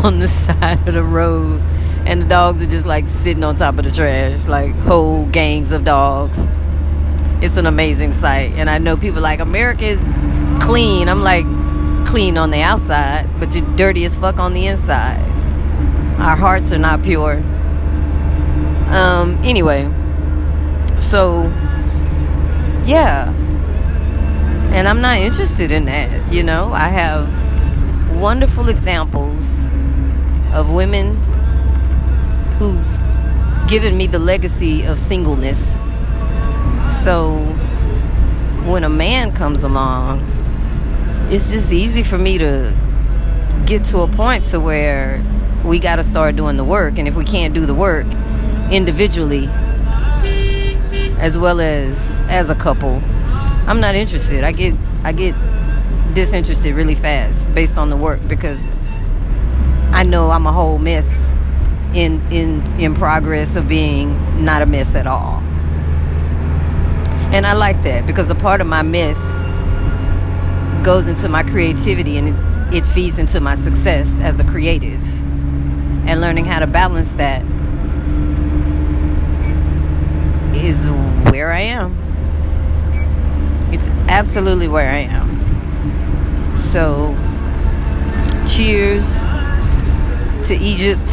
on 0.03 0.17
the 0.17 0.27
side 0.27 0.87
of 0.87 0.95
the 0.95 1.03
road. 1.03 1.61
And 2.07 2.21
the 2.21 2.25
dogs 2.25 2.63
are 2.63 2.67
just 2.67 2.85
like 2.85 3.07
sitting 3.07 3.43
on 3.43 3.57
top 3.57 3.77
of 3.77 3.85
the 3.85 3.91
trash, 3.91 4.45
like 4.45 4.73
whole 4.73 5.25
gangs 5.27 5.71
of 5.71 5.83
dogs. 5.83 6.39
It's 7.41 7.57
an 7.57 7.67
amazing 7.67 8.11
sight. 8.11 8.53
And 8.53 8.71
I 8.71 8.79
know 8.79 8.97
people 8.97 9.21
like 9.21 9.39
America 9.39 9.85
is 9.85 9.99
clean. 10.63 11.09
I'm 11.09 11.21
like, 11.21 11.45
clean 12.07 12.37
on 12.37 12.49
the 12.49 12.61
outside, 12.61 13.29
but 13.39 13.53
you're 13.53 13.75
dirty 13.75 14.03
as 14.03 14.17
fuck 14.17 14.39
on 14.39 14.53
the 14.53 14.65
inside. 14.65 15.21
Our 16.19 16.35
hearts 16.35 16.73
are 16.73 16.79
not 16.79 17.03
pure. 17.03 17.35
Um, 18.89 19.37
anyway, 19.43 19.83
so 20.99 21.43
yeah. 22.83 23.31
And 24.77 24.87
I'm 24.87 25.01
not 25.01 25.17
interested 25.17 25.71
in 25.71 25.85
that, 25.85 26.31
you 26.31 26.43
know. 26.43 26.71
I 26.71 26.89
have 26.89 28.15
wonderful 28.15 28.69
examples 28.69 29.65
of 30.53 30.69
women 30.69 31.15
who've 32.59 33.67
given 33.67 33.97
me 33.97 34.05
the 34.05 34.19
legacy 34.19 34.83
of 34.83 34.99
singleness. 34.99 35.79
So 37.03 37.39
when 38.67 38.83
a 38.83 38.89
man 38.89 39.31
comes 39.31 39.63
along, 39.63 40.19
it's 41.31 41.51
just 41.51 41.73
easy 41.73 42.03
for 42.03 42.19
me 42.19 42.37
to 42.37 42.71
get 43.65 43.83
to 43.85 44.01
a 44.01 44.07
point 44.07 44.45
to 44.45 44.59
where 44.59 45.23
we 45.65 45.79
got 45.79 45.95
to 45.95 46.03
start 46.03 46.35
doing 46.35 46.55
the 46.55 46.63
work 46.63 46.99
and 46.99 47.07
if 47.07 47.15
we 47.15 47.25
can't 47.25 47.55
do 47.55 47.65
the 47.65 47.73
work 47.73 48.05
individually 48.69 49.47
as 51.17 51.35
well 51.35 51.59
as 51.59 52.19
as 52.29 52.51
a 52.51 52.55
couple 52.55 53.01
i'm 53.67 53.79
not 53.81 53.95
interested. 53.95 54.43
I 54.43 54.51
get 54.51 54.73
i 55.03 55.11
get 55.11 55.35
disinterested 56.13 56.73
really 56.73 56.95
fast 56.95 57.53
based 57.53 57.77
on 57.77 57.89
the 57.89 57.97
work 57.97 58.19
because 58.27 58.59
i 59.91 60.03
know 60.03 60.31
i'm 60.31 60.47
a 60.47 60.51
whole 60.51 60.79
mess 60.79 61.31
in 61.93 62.21
in 62.31 62.63
in 62.79 62.95
progress 62.95 63.55
of 63.55 63.67
being 63.67 64.43
not 64.43 64.61
a 64.61 64.65
mess 64.65 64.95
at 64.95 65.05
all. 65.05 65.43
And 67.33 67.45
i 67.45 67.53
like 67.53 67.83
that 67.83 68.07
because 68.07 68.31
a 68.31 68.35
part 68.35 68.61
of 68.61 68.67
my 68.67 68.81
mess 68.81 69.45
goes 70.83 71.07
into 71.07 71.27
my 71.27 71.43
creativity 71.43 72.17
and 72.17 72.29
it, 72.29 72.77
it 72.77 72.85
feeds 72.85 73.17
into 73.17 73.41
my 73.41 73.55
success 73.55 74.19
as 74.21 74.39
a 74.39 74.43
creative. 74.45 75.03
And 76.07 76.21
learning 76.21 76.45
how 76.45 76.59
to 76.59 76.67
balance 76.67 77.17
that 77.17 77.41
is 80.55 80.89
where 81.29 81.51
I 81.51 81.59
am. 81.59 82.06
Absolutely 84.09 84.67
where 84.67 84.89
I 84.89 84.99
am. 84.99 86.55
So, 86.55 87.15
cheers 88.47 89.19
to 90.47 90.55
Egypt. 90.55 91.07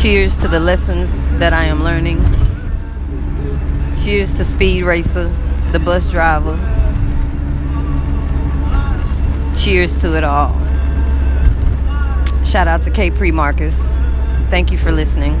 Cheers 0.00 0.36
to 0.38 0.48
the 0.48 0.60
lessons 0.60 1.10
that 1.38 1.52
I 1.52 1.64
am 1.64 1.82
learning. 1.82 2.22
Cheers 3.94 4.36
to 4.36 4.44
Speed 4.44 4.82
Racer, 4.82 5.28
the 5.72 5.78
bus 5.78 6.10
driver. 6.10 6.56
Cheers 9.56 9.96
to 9.98 10.16
it 10.16 10.24
all. 10.24 10.52
Shout 12.44 12.68
out 12.68 12.82
to 12.82 13.10
Pre 13.12 13.32
Marcus. 13.32 13.98
Thank 14.50 14.70
you 14.70 14.78
for 14.78 14.92
listening. 14.92 15.34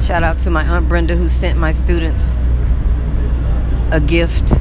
Shout 0.00 0.22
out 0.22 0.38
to 0.40 0.50
my 0.50 0.64
Aunt 0.64 0.88
Brenda 0.88 1.16
who 1.16 1.28
sent 1.28 1.58
my 1.58 1.72
students 1.72 2.40
a 3.92 4.00
gift 4.00 4.52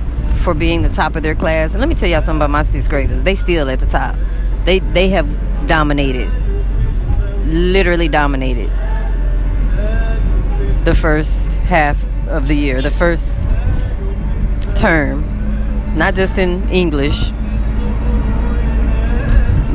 for 0.49 0.55
being 0.55 0.81
the 0.81 0.89
top 0.89 1.15
of 1.15 1.21
their 1.21 1.35
class. 1.35 1.73
And 1.73 1.79
let 1.79 1.87
me 1.87 1.93
tell 1.93 2.09
y'all 2.09 2.21
something 2.21 2.37
about 2.37 2.49
my 2.49 2.63
sixth 2.63 2.89
graders. 2.89 3.21
They 3.21 3.35
still 3.35 3.69
at 3.69 3.79
the 3.79 3.85
top. 3.85 4.15
They 4.65 4.79
they 4.79 5.09
have 5.09 5.27
dominated. 5.67 6.27
Literally 7.45 8.07
dominated 8.07 8.71
the 10.85 10.95
first 10.95 11.59
half 11.59 12.03
of 12.27 12.47
the 12.47 12.55
year, 12.55 12.81
the 12.81 12.89
first 12.89 13.43
term. 14.73 15.23
Not 15.95 16.15
just 16.15 16.39
in 16.39 16.67
English, 16.69 17.29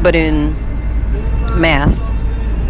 but 0.03 0.17
in 0.17 0.55
math 1.61 2.01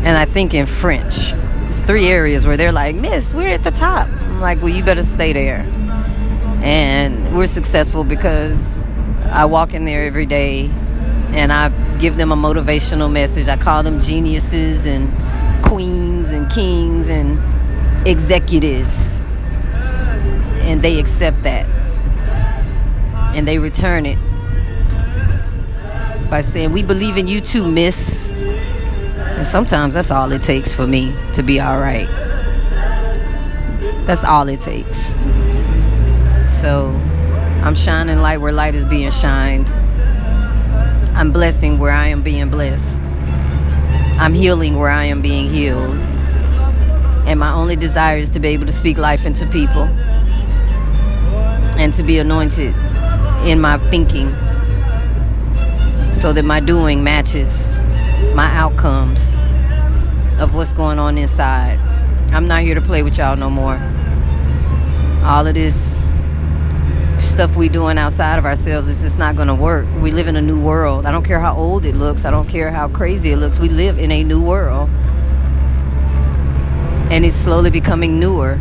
and 0.05 0.15
I 0.15 0.27
think 0.27 0.53
in 0.53 0.67
French. 0.67 1.33
It's 1.69 1.81
three 1.81 2.09
areas 2.09 2.47
where 2.47 2.59
they're 2.59 2.71
like, 2.71 2.97
Miss, 2.97 3.33
we're 3.33 3.49
at 3.49 3.63
the 3.63 3.71
top. 3.71 4.09
I'm 4.09 4.41
like, 4.41 4.61
well, 4.61 4.75
you 4.75 4.85
better 4.85 5.03
stay 5.03 5.33
there. 5.33 5.65
And 6.65 7.37
we're 7.37 7.47
successful 7.47 8.05
because 8.05 8.59
I 9.27 9.45
walk 9.45 9.75
in 9.75 9.85
there 9.85 10.07
every 10.07 10.25
day 10.25 10.71
and 11.35 11.53
I 11.53 11.69
give 11.99 12.17
them 12.17 12.33
a 12.33 12.37
motivational 12.37 13.13
message. 13.13 13.49
I 13.49 13.59
call 13.59 13.83
them 13.83 14.01
geniuses 14.01 14.87
and 14.87 15.13
queens 15.63 16.31
and 16.31 16.51
kings 16.51 17.09
and 17.11 17.39
executives. 18.09 19.21
And 20.63 20.81
they 20.81 20.99
accept 20.99 21.43
that. 21.43 21.67
And 23.37 23.47
they 23.47 23.59
return 23.59 24.07
it 24.07 24.19
by 26.31 26.41
saying, 26.41 26.73
We 26.73 26.83
believe 26.83 27.19
in 27.19 27.27
you 27.27 27.43
too, 27.43 27.71
miss. 27.71 28.31
And 28.31 29.47
sometimes 29.47 29.93
that's 29.93 30.11
all 30.11 30.33
it 30.33 30.41
takes 30.41 30.75
for 30.75 30.87
me 30.87 31.15
to 31.35 31.43
be 31.43 31.61
all 31.61 31.79
right. 31.79 32.09
That's 34.07 34.25
all 34.25 34.49
it 34.49 34.63
takes. 34.63 35.15
So 36.65 36.99
I'm 37.63 37.75
shining 37.75 38.21
light 38.21 38.41
where 38.41 38.51
light 38.51 38.75
is 38.75 38.87
being 38.87 39.11
shined. 39.11 39.69
I'm 41.15 41.31
blessing 41.31 41.79
where 41.79 41.93
I 41.93 42.07
am 42.07 42.23
being 42.23 42.49
blessed. 42.49 43.03
I'm 44.19 44.33
healing 44.33 44.79
where 44.79 44.89
I 44.89 45.05
am 45.05 45.21
being 45.21 45.47
healed. 45.51 45.95
And 47.27 47.39
my 47.39 47.53
only 47.53 47.77
desire 47.77 48.17
is 48.17 48.31
to 48.31 48.41
be 48.41 48.49
able 48.49 48.65
to 48.65 48.73
speak 48.73 48.97
life 48.97 49.27
into 49.27 49.47
people 49.49 49.83
and 51.77 51.93
to 51.93 52.03
be 52.03 52.19
anointed 52.19 52.75
in 53.45 53.61
my 53.61 53.77
thinking 53.91 54.31
so 56.15 56.33
that 56.33 56.47
my 56.47 56.61
doing 56.61 57.05
matches 57.05 57.75
my 58.35 58.49
outcomes 58.57 59.37
of 60.39 60.55
what's 60.55 60.73
going 60.73 60.99
on 60.99 61.19
inside. 61.19 61.79
I'm 62.33 62.49
not 62.49 62.63
here 62.63 62.75
to 62.75 62.81
play 62.81 63.03
with 63.03 63.19
y'all 63.19 63.37
no 63.37 63.51
more. 63.51 63.79
All 65.25 65.47
of 65.47 65.53
this 65.53 66.04
stuff 67.25 67.57
we're 67.57 67.69
doing 67.69 67.99
outside 67.99 68.39
of 68.39 68.45
ourselves 68.45 68.89
is 68.89 69.03
just 69.03 69.19
not 69.19 69.37
going 69.37 69.49
to 69.49 69.55
work. 69.55 69.87
We 70.01 70.11
live 70.11 70.29
in 70.29 70.37
a 70.37 70.41
new 70.41 70.61
world. 70.61 71.07
I 71.07 71.11
don't 71.11 71.25
care 71.25 71.41
how 71.41 71.57
old 71.57 71.85
it 71.85 71.95
looks. 71.95 72.25
I 72.25 72.31
don't 72.31 72.49
care 72.49 72.71
how 72.71 72.89
crazy 72.89 73.33
it 73.33 73.37
looks. 73.37 73.59
We 73.59 73.69
live 73.69 73.99
in 73.99 74.11
a 74.11 74.23
new 74.23 74.41
world. 74.41 74.89
And 77.11 77.25
it's 77.25 77.37
slowly 77.37 77.71
becoming 77.71 78.21
newer. 78.21 78.59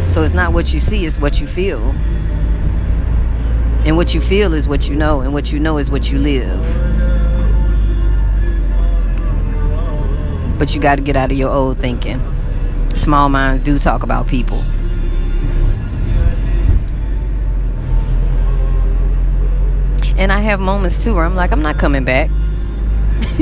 So 0.00 0.22
it's 0.22 0.34
not 0.34 0.52
what 0.52 0.72
you 0.72 0.78
see, 0.78 1.06
it's 1.06 1.18
what 1.18 1.40
you 1.40 1.46
feel. 1.46 1.80
And 3.84 3.96
what 3.96 4.14
you 4.14 4.20
feel 4.20 4.54
is 4.54 4.66
what 4.66 4.88
you 4.88 4.94
know, 4.94 5.20
and 5.20 5.32
what 5.32 5.52
you 5.52 5.60
know 5.60 5.78
is 5.78 5.90
what 5.90 6.10
you 6.10 6.18
live. 6.18 6.64
But 10.58 10.74
you 10.74 10.80
got 10.80 10.96
to 10.96 11.02
get 11.02 11.16
out 11.16 11.30
of 11.30 11.36
your 11.36 11.50
old 11.50 11.78
thinking. 11.78 12.22
Small 12.94 13.28
minds 13.28 13.62
do 13.62 13.78
talk 13.78 14.02
about 14.02 14.26
people. 14.26 14.62
And 20.16 20.32
I 20.32 20.40
have 20.40 20.60
moments 20.60 21.02
too 21.02 21.14
where 21.14 21.24
I'm 21.24 21.34
like, 21.34 21.50
I'm 21.50 21.62
not 21.62 21.78
coming 21.78 22.04
back. 22.04 22.30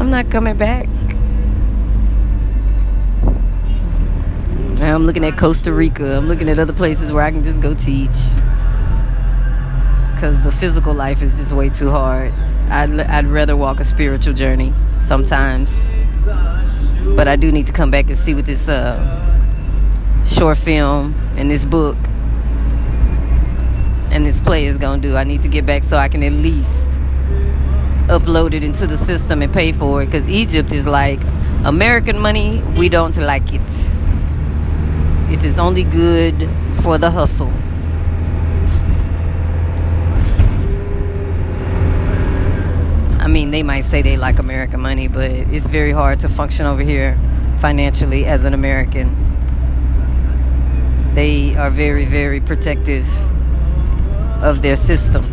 I'm 0.00 0.10
not 0.10 0.30
coming 0.30 0.56
back. 0.56 0.88
I'm 4.80 5.04
looking 5.04 5.24
at 5.24 5.36
Costa 5.36 5.72
Rica. 5.72 6.16
I'm 6.16 6.26
looking 6.26 6.48
at 6.48 6.58
other 6.58 6.72
places 6.72 7.12
where 7.12 7.22
I 7.22 7.30
can 7.30 7.44
just 7.44 7.60
go 7.60 7.74
teach. 7.74 8.16
Because 10.14 10.40
the 10.42 10.50
physical 10.50 10.94
life 10.94 11.20
is 11.20 11.36
just 11.36 11.52
way 11.52 11.68
too 11.68 11.90
hard. 11.90 12.32
I'd, 12.70 12.98
I'd 13.00 13.26
rather 13.26 13.56
walk 13.56 13.80
a 13.80 13.84
spiritual 13.84 14.32
journey 14.32 14.72
sometimes. 15.00 15.86
But 17.16 17.28
I 17.28 17.36
do 17.36 17.52
need 17.52 17.66
to 17.66 17.72
come 17.72 17.90
back 17.90 18.06
and 18.06 18.16
see 18.16 18.34
what 18.34 18.46
this 18.46 18.68
uh, 18.68 20.24
short 20.24 20.56
film 20.58 21.14
and 21.36 21.50
this 21.50 21.64
book 21.64 21.96
and 24.18 24.26
this 24.26 24.40
play 24.40 24.66
is 24.66 24.78
going 24.78 25.00
to 25.00 25.08
do. 25.10 25.16
I 25.16 25.22
need 25.22 25.42
to 25.42 25.48
get 25.48 25.64
back 25.64 25.84
so 25.84 25.96
I 25.96 26.08
can 26.08 26.24
at 26.24 26.32
least 26.32 26.90
upload 28.08 28.52
it 28.52 28.64
into 28.64 28.84
the 28.84 28.96
system 28.96 29.42
and 29.42 29.52
pay 29.52 29.70
for 29.70 30.02
it 30.02 30.06
because 30.06 30.28
Egypt 30.28 30.72
is 30.72 30.88
like 30.88 31.20
American 31.64 32.18
money, 32.18 32.60
we 32.76 32.88
don't 32.88 33.16
like 33.16 33.54
it. 33.54 33.70
It 35.30 35.44
is 35.44 35.60
only 35.60 35.84
good 35.84 36.50
for 36.82 36.98
the 36.98 37.12
hustle. 37.12 37.52
I 43.22 43.28
mean, 43.28 43.52
they 43.52 43.62
might 43.62 43.84
say 43.84 44.02
they 44.02 44.16
like 44.16 44.40
American 44.40 44.80
money, 44.80 45.06
but 45.06 45.30
it's 45.30 45.68
very 45.68 45.92
hard 45.92 46.18
to 46.20 46.28
function 46.28 46.66
over 46.66 46.82
here 46.82 47.16
financially 47.60 48.26
as 48.26 48.44
an 48.44 48.52
American. 48.52 49.14
They 51.14 51.54
are 51.54 51.70
very, 51.70 52.04
very 52.04 52.40
protective 52.40 53.06
of 54.40 54.62
their 54.62 54.76
system. 54.76 55.24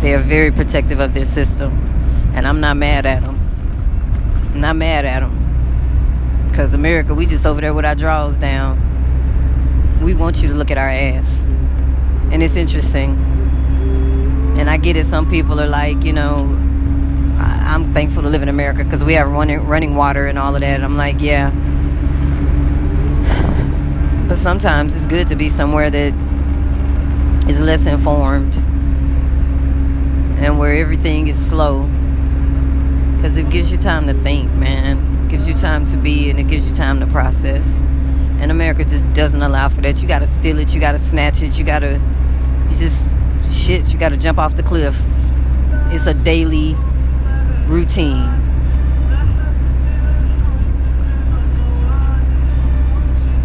They 0.00 0.14
are 0.14 0.18
very 0.18 0.50
protective 0.50 0.98
of 0.98 1.14
their 1.14 1.24
system. 1.24 1.72
And 2.34 2.46
I'm 2.46 2.60
not 2.60 2.76
mad 2.76 3.06
at 3.06 3.22
them. 3.22 3.38
I'm 4.52 4.60
not 4.60 4.76
mad 4.76 5.04
at 5.04 5.20
them. 5.20 5.38
Because 6.48 6.74
America, 6.74 7.14
we 7.14 7.26
just 7.26 7.46
over 7.46 7.60
there 7.60 7.72
with 7.72 7.84
our 7.84 7.94
drawers 7.94 8.36
down. 8.36 8.80
We 10.02 10.14
want 10.14 10.42
you 10.42 10.48
to 10.48 10.54
look 10.54 10.70
at 10.70 10.78
our 10.78 10.88
ass. 10.88 11.44
And 12.32 12.42
it's 12.42 12.56
interesting. 12.56 13.10
And 14.58 14.68
I 14.68 14.76
get 14.76 14.96
it. 14.96 15.06
Some 15.06 15.30
people 15.30 15.60
are 15.60 15.68
like, 15.68 16.04
you 16.04 16.12
know, 16.12 16.58
I'm 17.38 17.94
thankful 17.94 18.22
to 18.22 18.28
live 18.28 18.42
in 18.42 18.48
America 18.48 18.84
because 18.84 19.04
we 19.04 19.14
have 19.14 19.28
running, 19.28 19.64
running 19.66 19.94
water 19.94 20.26
and 20.26 20.38
all 20.38 20.54
of 20.54 20.60
that. 20.62 20.82
I'm 20.82 20.96
like, 20.96 21.20
yeah. 21.20 21.50
But 24.28 24.38
sometimes 24.38 24.96
it's 24.96 25.06
good 25.06 25.28
to 25.28 25.36
be 25.36 25.48
somewhere 25.48 25.90
that 25.90 26.14
is 27.48 27.60
less 27.60 27.86
informed 27.86 28.54
and 30.38 30.58
where 30.58 30.74
everything 30.74 31.28
is 31.28 31.38
slow 31.38 31.88
because 33.16 33.36
it 33.36 33.48
gives 33.50 33.70
you 33.70 33.78
time 33.78 34.06
to 34.08 34.14
think, 34.14 34.50
man. 34.54 35.24
It 35.24 35.30
gives 35.30 35.46
you 35.46 35.54
time 35.54 35.86
to 35.86 35.96
be 35.96 36.28
and 36.30 36.40
it 36.40 36.48
gives 36.48 36.68
you 36.68 36.74
time 36.74 36.98
to 37.00 37.06
process. 37.06 37.82
And 38.40 38.50
America 38.50 38.84
just 38.84 39.10
doesn't 39.12 39.42
allow 39.42 39.68
for 39.68 39.80
that. 39.82 40.02
You 40.02 40.08
got 40.08 40.18
to 40.18 40.26
steal 40.26 40.58
it, 40.58 40.74
you 40.74 40.80
got 40.80 40.92
to 40.92 40.98
snatch 40.98 41.42
it, 41.42 41.56
you 41.56 41.64
got 41.64 41.80
to, 41.80 42.00
you 42.70 42.76
just, 42.76 43.08
shit, 43.50 43.92
you 43.92 43.98
got 44.00 44.08
to 44.08 44.16
jump 44.16 44.38
off 44.38 44.56
the 44.56 44.62
cliff. 44.64 45.00
It's 45.90 46.06
a 46.06 46.14
daily 46.14 46.74
routine. 47.66 48.28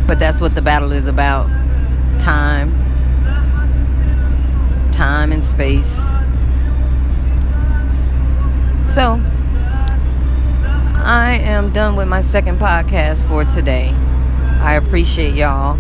But 0.07 0.17
that's 0.17 0.41
what 0.41 0.55
the 0.55 0.61
battle 0.61 0.91
is 0.91 1.07
about 1.07 1.47
time, 2.19 2.73
time 4.97 5.31
and 5.31 5.45
space. 5.45 5.97
So, 8.91 9.21
I 11.05 11.39
am 11.43 11.71
done 11.71 11.95
with 11.95 12.07
my 12.07 12.21
second 12.21 12.57
podcast 12.57 13.27
for 13.27 13.45
today. 13.45 13.91
I 14.59 14.73
appreciate 14.73 15.35
y'all. 15.35 15.77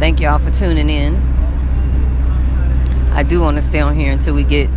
Thank 0.00 0.18
y'all 0.18 0.40
for 0.40 0.50
tuning 0.50 0.90
in. 0.90 1.14
I 3.12 3.22
do 3.22 3.40
want 3.40 3.58
to 3.58 3.62
stay 3.62 3.78
on 3.78 3.94
here 3.94 4.10
until 4.10 4.34
we 4.34 4.42
get 4.42 4.68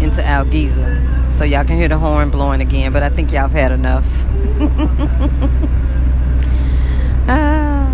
into 0.00 0.26
Al 0.26 0.44
Giza 0.44 1.28
so 1.30 1.44
y'all 1.44 1.64
can 1.64 1.76
hear 1.76 1.86
the 1.86 1.98
horn 1.98 2.30
blowing 2.30 2.60
again, 2.60 2.92
but 2.92 3.04
I 3.04 3.10
think 3.10 3.30
y'all 3.30 3.48
have 3.48 3.52
had 3.52 3.70
enough. 3.70 4.08
ah, 7.28 7.86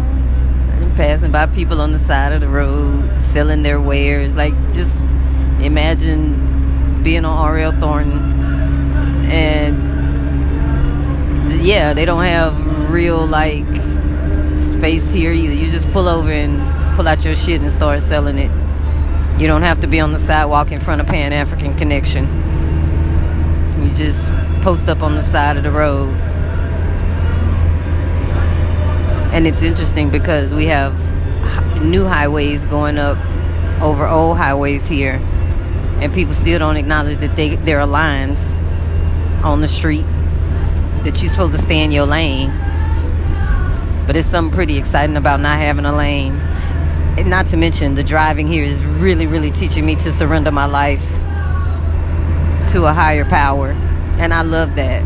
I'm 0.80 0.85
passing 0.96 1.30
by 1.30 1.46
people 1.46 1.80
on 1.80 1.92
the 1.92 1.98
side 1.98 2.32
of 2.32 2.40
the 2.40 2.48
road 2.48 3.22
selling 3.22 3.62
their 3.62 3.80
wares. 3.80 4.34
Like, 4.34 4.54
just 4.72 5.00
imagine 5.60 7.02
being 7.02 7.24
on 7.24 7.38
R.L. 7.38 7.72
Thornton 7.78 8.18
and 9.30 9.76
yeah, 11.64 11.94
they 11.94 12.04
don't 12.04 12.24
have 12.24 12.90
real 12.90 13.26
like 13.26 13.64
space 14.58 15.10
here 15.10 15.32
either. 15.32 15.52
You 15.52 15.70
just 15.70 15.90
pull 15.90 16.08
over 16.08 16.30
and 16.30 16.96
pull 16.96 17.08
out 17.08 17.24
your 17.24 17.34
shit 17.34 17.60
and 17.60 17.70
start 17.70 18.00
selling 18.00 18.38
it. 18.38 18.50
You 19.40 19.46
don't 19.46 19.62
have 19.62 19.80
to 19.80 19.86
be 19.86 20.00
on 20.00 20.12
the 20.12 20.18
sidewalk 20.18 20.72
in 20.72 20.80
front 20.80 21.00
of 21.00 21.06
Pan 21.06 21.32
African 21.32 21.76
Connection. 21.76 22.24
You 23.82 23.90
just 23.90 24.32
post 24.62 24.88
up 24.88 25.02
on 25.02 25.14
the 25.14 25.22
side 25.22 25.56
of 25.56 25.62
the 25.62 25.70
road. 25.70 26.14
And 29.32 29.46
it's 29.46 29.62
interesting 29.62 30.10
because 30.10 30.54
we 30.54 30.66
have 30.66 30.94
new 31.82 32.04
highways 32.04 32.64
going 32.64 32.98
up 32.98 33.18
over 33.82 34.06
old 34.06 34.36
highways 34.36 34.86
here, 34.86 35.20
and 36.00 36.12
people 36.12 36.32
still 36.32 36.58
don't 36.58 36.76
acknowledge 36.76 37.18
that 37.18 37.36
they, 37.36 37.56
there 37.56 37.80
are 37.80 37.86
lines 37.86 38.54
on 39.44 39.60
the 39.60 39.68
street 39.68 40.04
that 41.04 41.20
you're 41.20 41.30
supposed 41.30 41.54
to 41.54 41.60
stay 41.60 41.84
in 41.84 41.90
your 41.90 42.06
lane. 42.06 42.50
But 44.06 44.16
it's 44.16 44.26
something 44.26 44.54
pretty 44.54 44.78
exciting 44.78 45.16
about 45.16 45.40
not 45.40 45.58
having 45.58 45.84
a 45.84 45.94
lane. 45.94 46.34
And 47.18 47.28
not 47.28 47.46
to 47.48 47.56
mention, 47.56 47.94
the 47.94 48.04
driving 48.04 48.46
here 48.46 48.64
is 48.64 48.84
really, 48.84 49.26
really 49.26 49.50
teaching 49.50 49.84
me 49.84 49.96
to 49.96 50.12
surrender 50.12 50.52
my 50.52 50.66
life 50.66 51.08
to 52.72 52.84
a 52.84 52.92
higher 52.92 53.24
power. 53.24 53.70
And 54.18 54.32
I 54.32 54.42
love 54.42 54.76
that. 54.76 55.02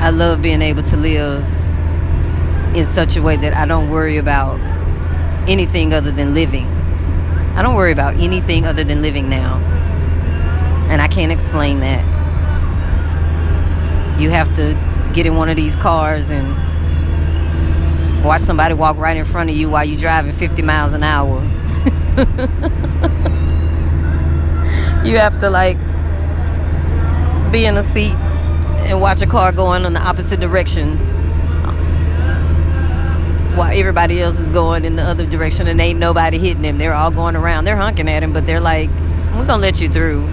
I 0.00 0.10
love 0.10 0.42
being 0.42 0.62
able 0.62 0.82
to 0.84 0.96
live 0.96 1.44
in 2.74 2.86
such 2.86 3.16
a 3.16 3.22
way 3.22 3.36
that 3.36 3.56
I 3.56 3.66
don't 3.66 3.90
worry 3.90 4.18
about 4.18 4.58
anything 5.48 5.92
other 5.92 6.10
than 6.10 6.34
living. 6.34 6.66
I 7.56 7.62
don't 7.62 7.74
worry 7.74 7.92
about 7.92 8.16
anything 8.16 8.66
other 8.66 8.84
than 8.84 9.02
living 9.02 9.28
now. 9.28 9.58
And 10.90 11.02
I 11.02 11.08
can't 11.08 11.32
explain 11.32 11.80
that 11.80 12.04
you 14.20 14.30
have 14.30 14.54
to 14.56 14.78
get 15.12 15.26
in 15.26 15.36
one 15.36 15.48
of 15.48 15.56
these 15.56 15.76
cars 15.76 16.30
and 16.30 16.54
watch 18.24 18.42
somebody 18.42 18.74
walk 18.74 18.96
right 18.96 19.16
in 19.16 19.24
front 19.24 19.50
of 19.50 19.56
you 19.56 19.70
while 19.70 19.84
you're 19.84 19.98
driving 19.98 20.32
50 20.32 20.62
miles 20.62 20.92
an 20.92 21.02
hour. 21.02 21.42
you 25.04 25.18
have 25.18 25.40
to 25.40 25.50
like 25.50 25.78
be 27.50 27.64
in 27.64 27.76
a 27.76 27.84
seat 27.84 28.14
and 28.86 29.00
watch 29.00 29.22
a 29.22 29.26
car 29.26 29.52
going 29.52 29.84
in 29.84 29.94
the 29.94 30.02
opposite 30.02 30.40
direction 30.40 31.17
while 33.58 33.76
everybody 33.76 34.20
else 34.20 34.38
is 34.38 34.50
going 34.50 34.84
in 34.84 34.96
the 34.96 35.02
other 35.02 35.26
direction 35.26 35.66
and 35.66 35.80
ain't 35.80 35.98
nobody 35.98 36.38
hitting 36.38 36.62
them. 36.62 36.78
They're 36.78 36.94
all 36.94 37.10
going 37.10 37.36
around. 37.36 37.64
They're 37.64 37.76
honking 37.76 38.08
at 38.08 38.22
him, 38.22 38.32
but 38.32 38.46
they're 38.46 38.60
like, 38.60 38.88
we're 39.34 39.46
going 39.46 39.48
to 39.48 39.56
let 39.56 39.80
you 39.80 39.88
through 39.88 40.26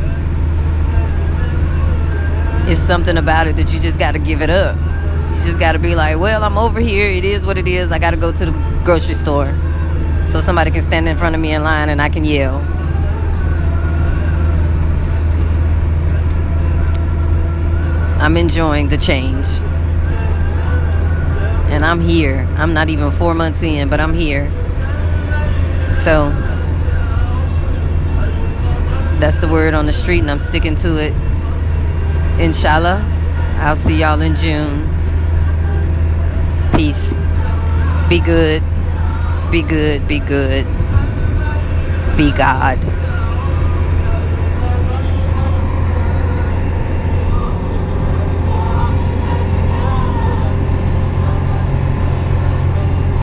it's 2.67 2.81
something 2.81 3.17
about 3.17 3.45
it 3.45 3.55
that 3.57 3.71
you 3.73 3.79
just 3.79 3.99
got 3.99 4.13
to 4.13 4.19
give 4.19 4.41
it 4.41 4.49
up. 4.49 4.75
You 5.37 5.43
just 5.43 5.59
got 5.59 5.73
to 5.73 5.79
be 5.79 5.93
like, 5.93 6.17
well, 6.17 6.43
I'm 6.43 6.57
over 6.57 6.79
here. 6.79 7.09
It 7.09 7.23
is 7.23 7.45
what 7.45 7.59
it 7.59 7.67
is. 7.67 7.91
I 7.91 7.99
got 7.99 8.11
to 8.11 8.17
go 8.17 8.31
to 8.31 8.45
the 8.45 8.51
grocery 8.83 9.13
store 9.13 9.53
so 10.27 10.39
somebody 10.39 10.71
can 10.71 10.81
stand 10.81 11.07
in 11.07 11.15
front 11.15 11.35
of 11.35 11.41
me 11.41 11.53
in 11.53 11.63
line 11.63 11.89
and 11.89 12.01
I 12.01 12.09
can 12.09 12.23
yell. 12.23 12.57
I'm 18.19 18.35
enjoying 18.35 18.87
the 18.87 18.97
change. 18.97 19.47
And 21.75 21.83
I'm 21.83 21.99
here. 21.99 22.47
I'm 22.55 22.73
not 22.73 22.89
even 22.89 23.11
four 23.11 23.33
months 23.33 23.61
in, 23.61 23.89
but 23.89 23.99
I'm 23.99 24.13
here. 24.13 24.49
So 25.97 26.29
that's 29.19 29.39
the 29.39 29.49
word 29.49 29.73
on 29.73 29.85
the 29.85 29.91
street, 29.91 30.21
and 30.21 30.31
I'm 30.31 30.39
sticking 30.39 30.77
to 30.77 30.95
it. 30.95 31.13
Inshallah, 32.39 33.03
I'll 33.57 33.75
see 33.75 33.97
y'all 33.99 34.21
in 34.21 34.35
June. 34.35 34.87
Peace. 36.71 37.13
Be 38.07 38.21
good. 38.21 38.63
Be 39.51 39.61
good. 39.61 40.07
Be 40.07 40.19
good. 40.19 40.65
Be 42.15 42.31
God. 42.31 43.04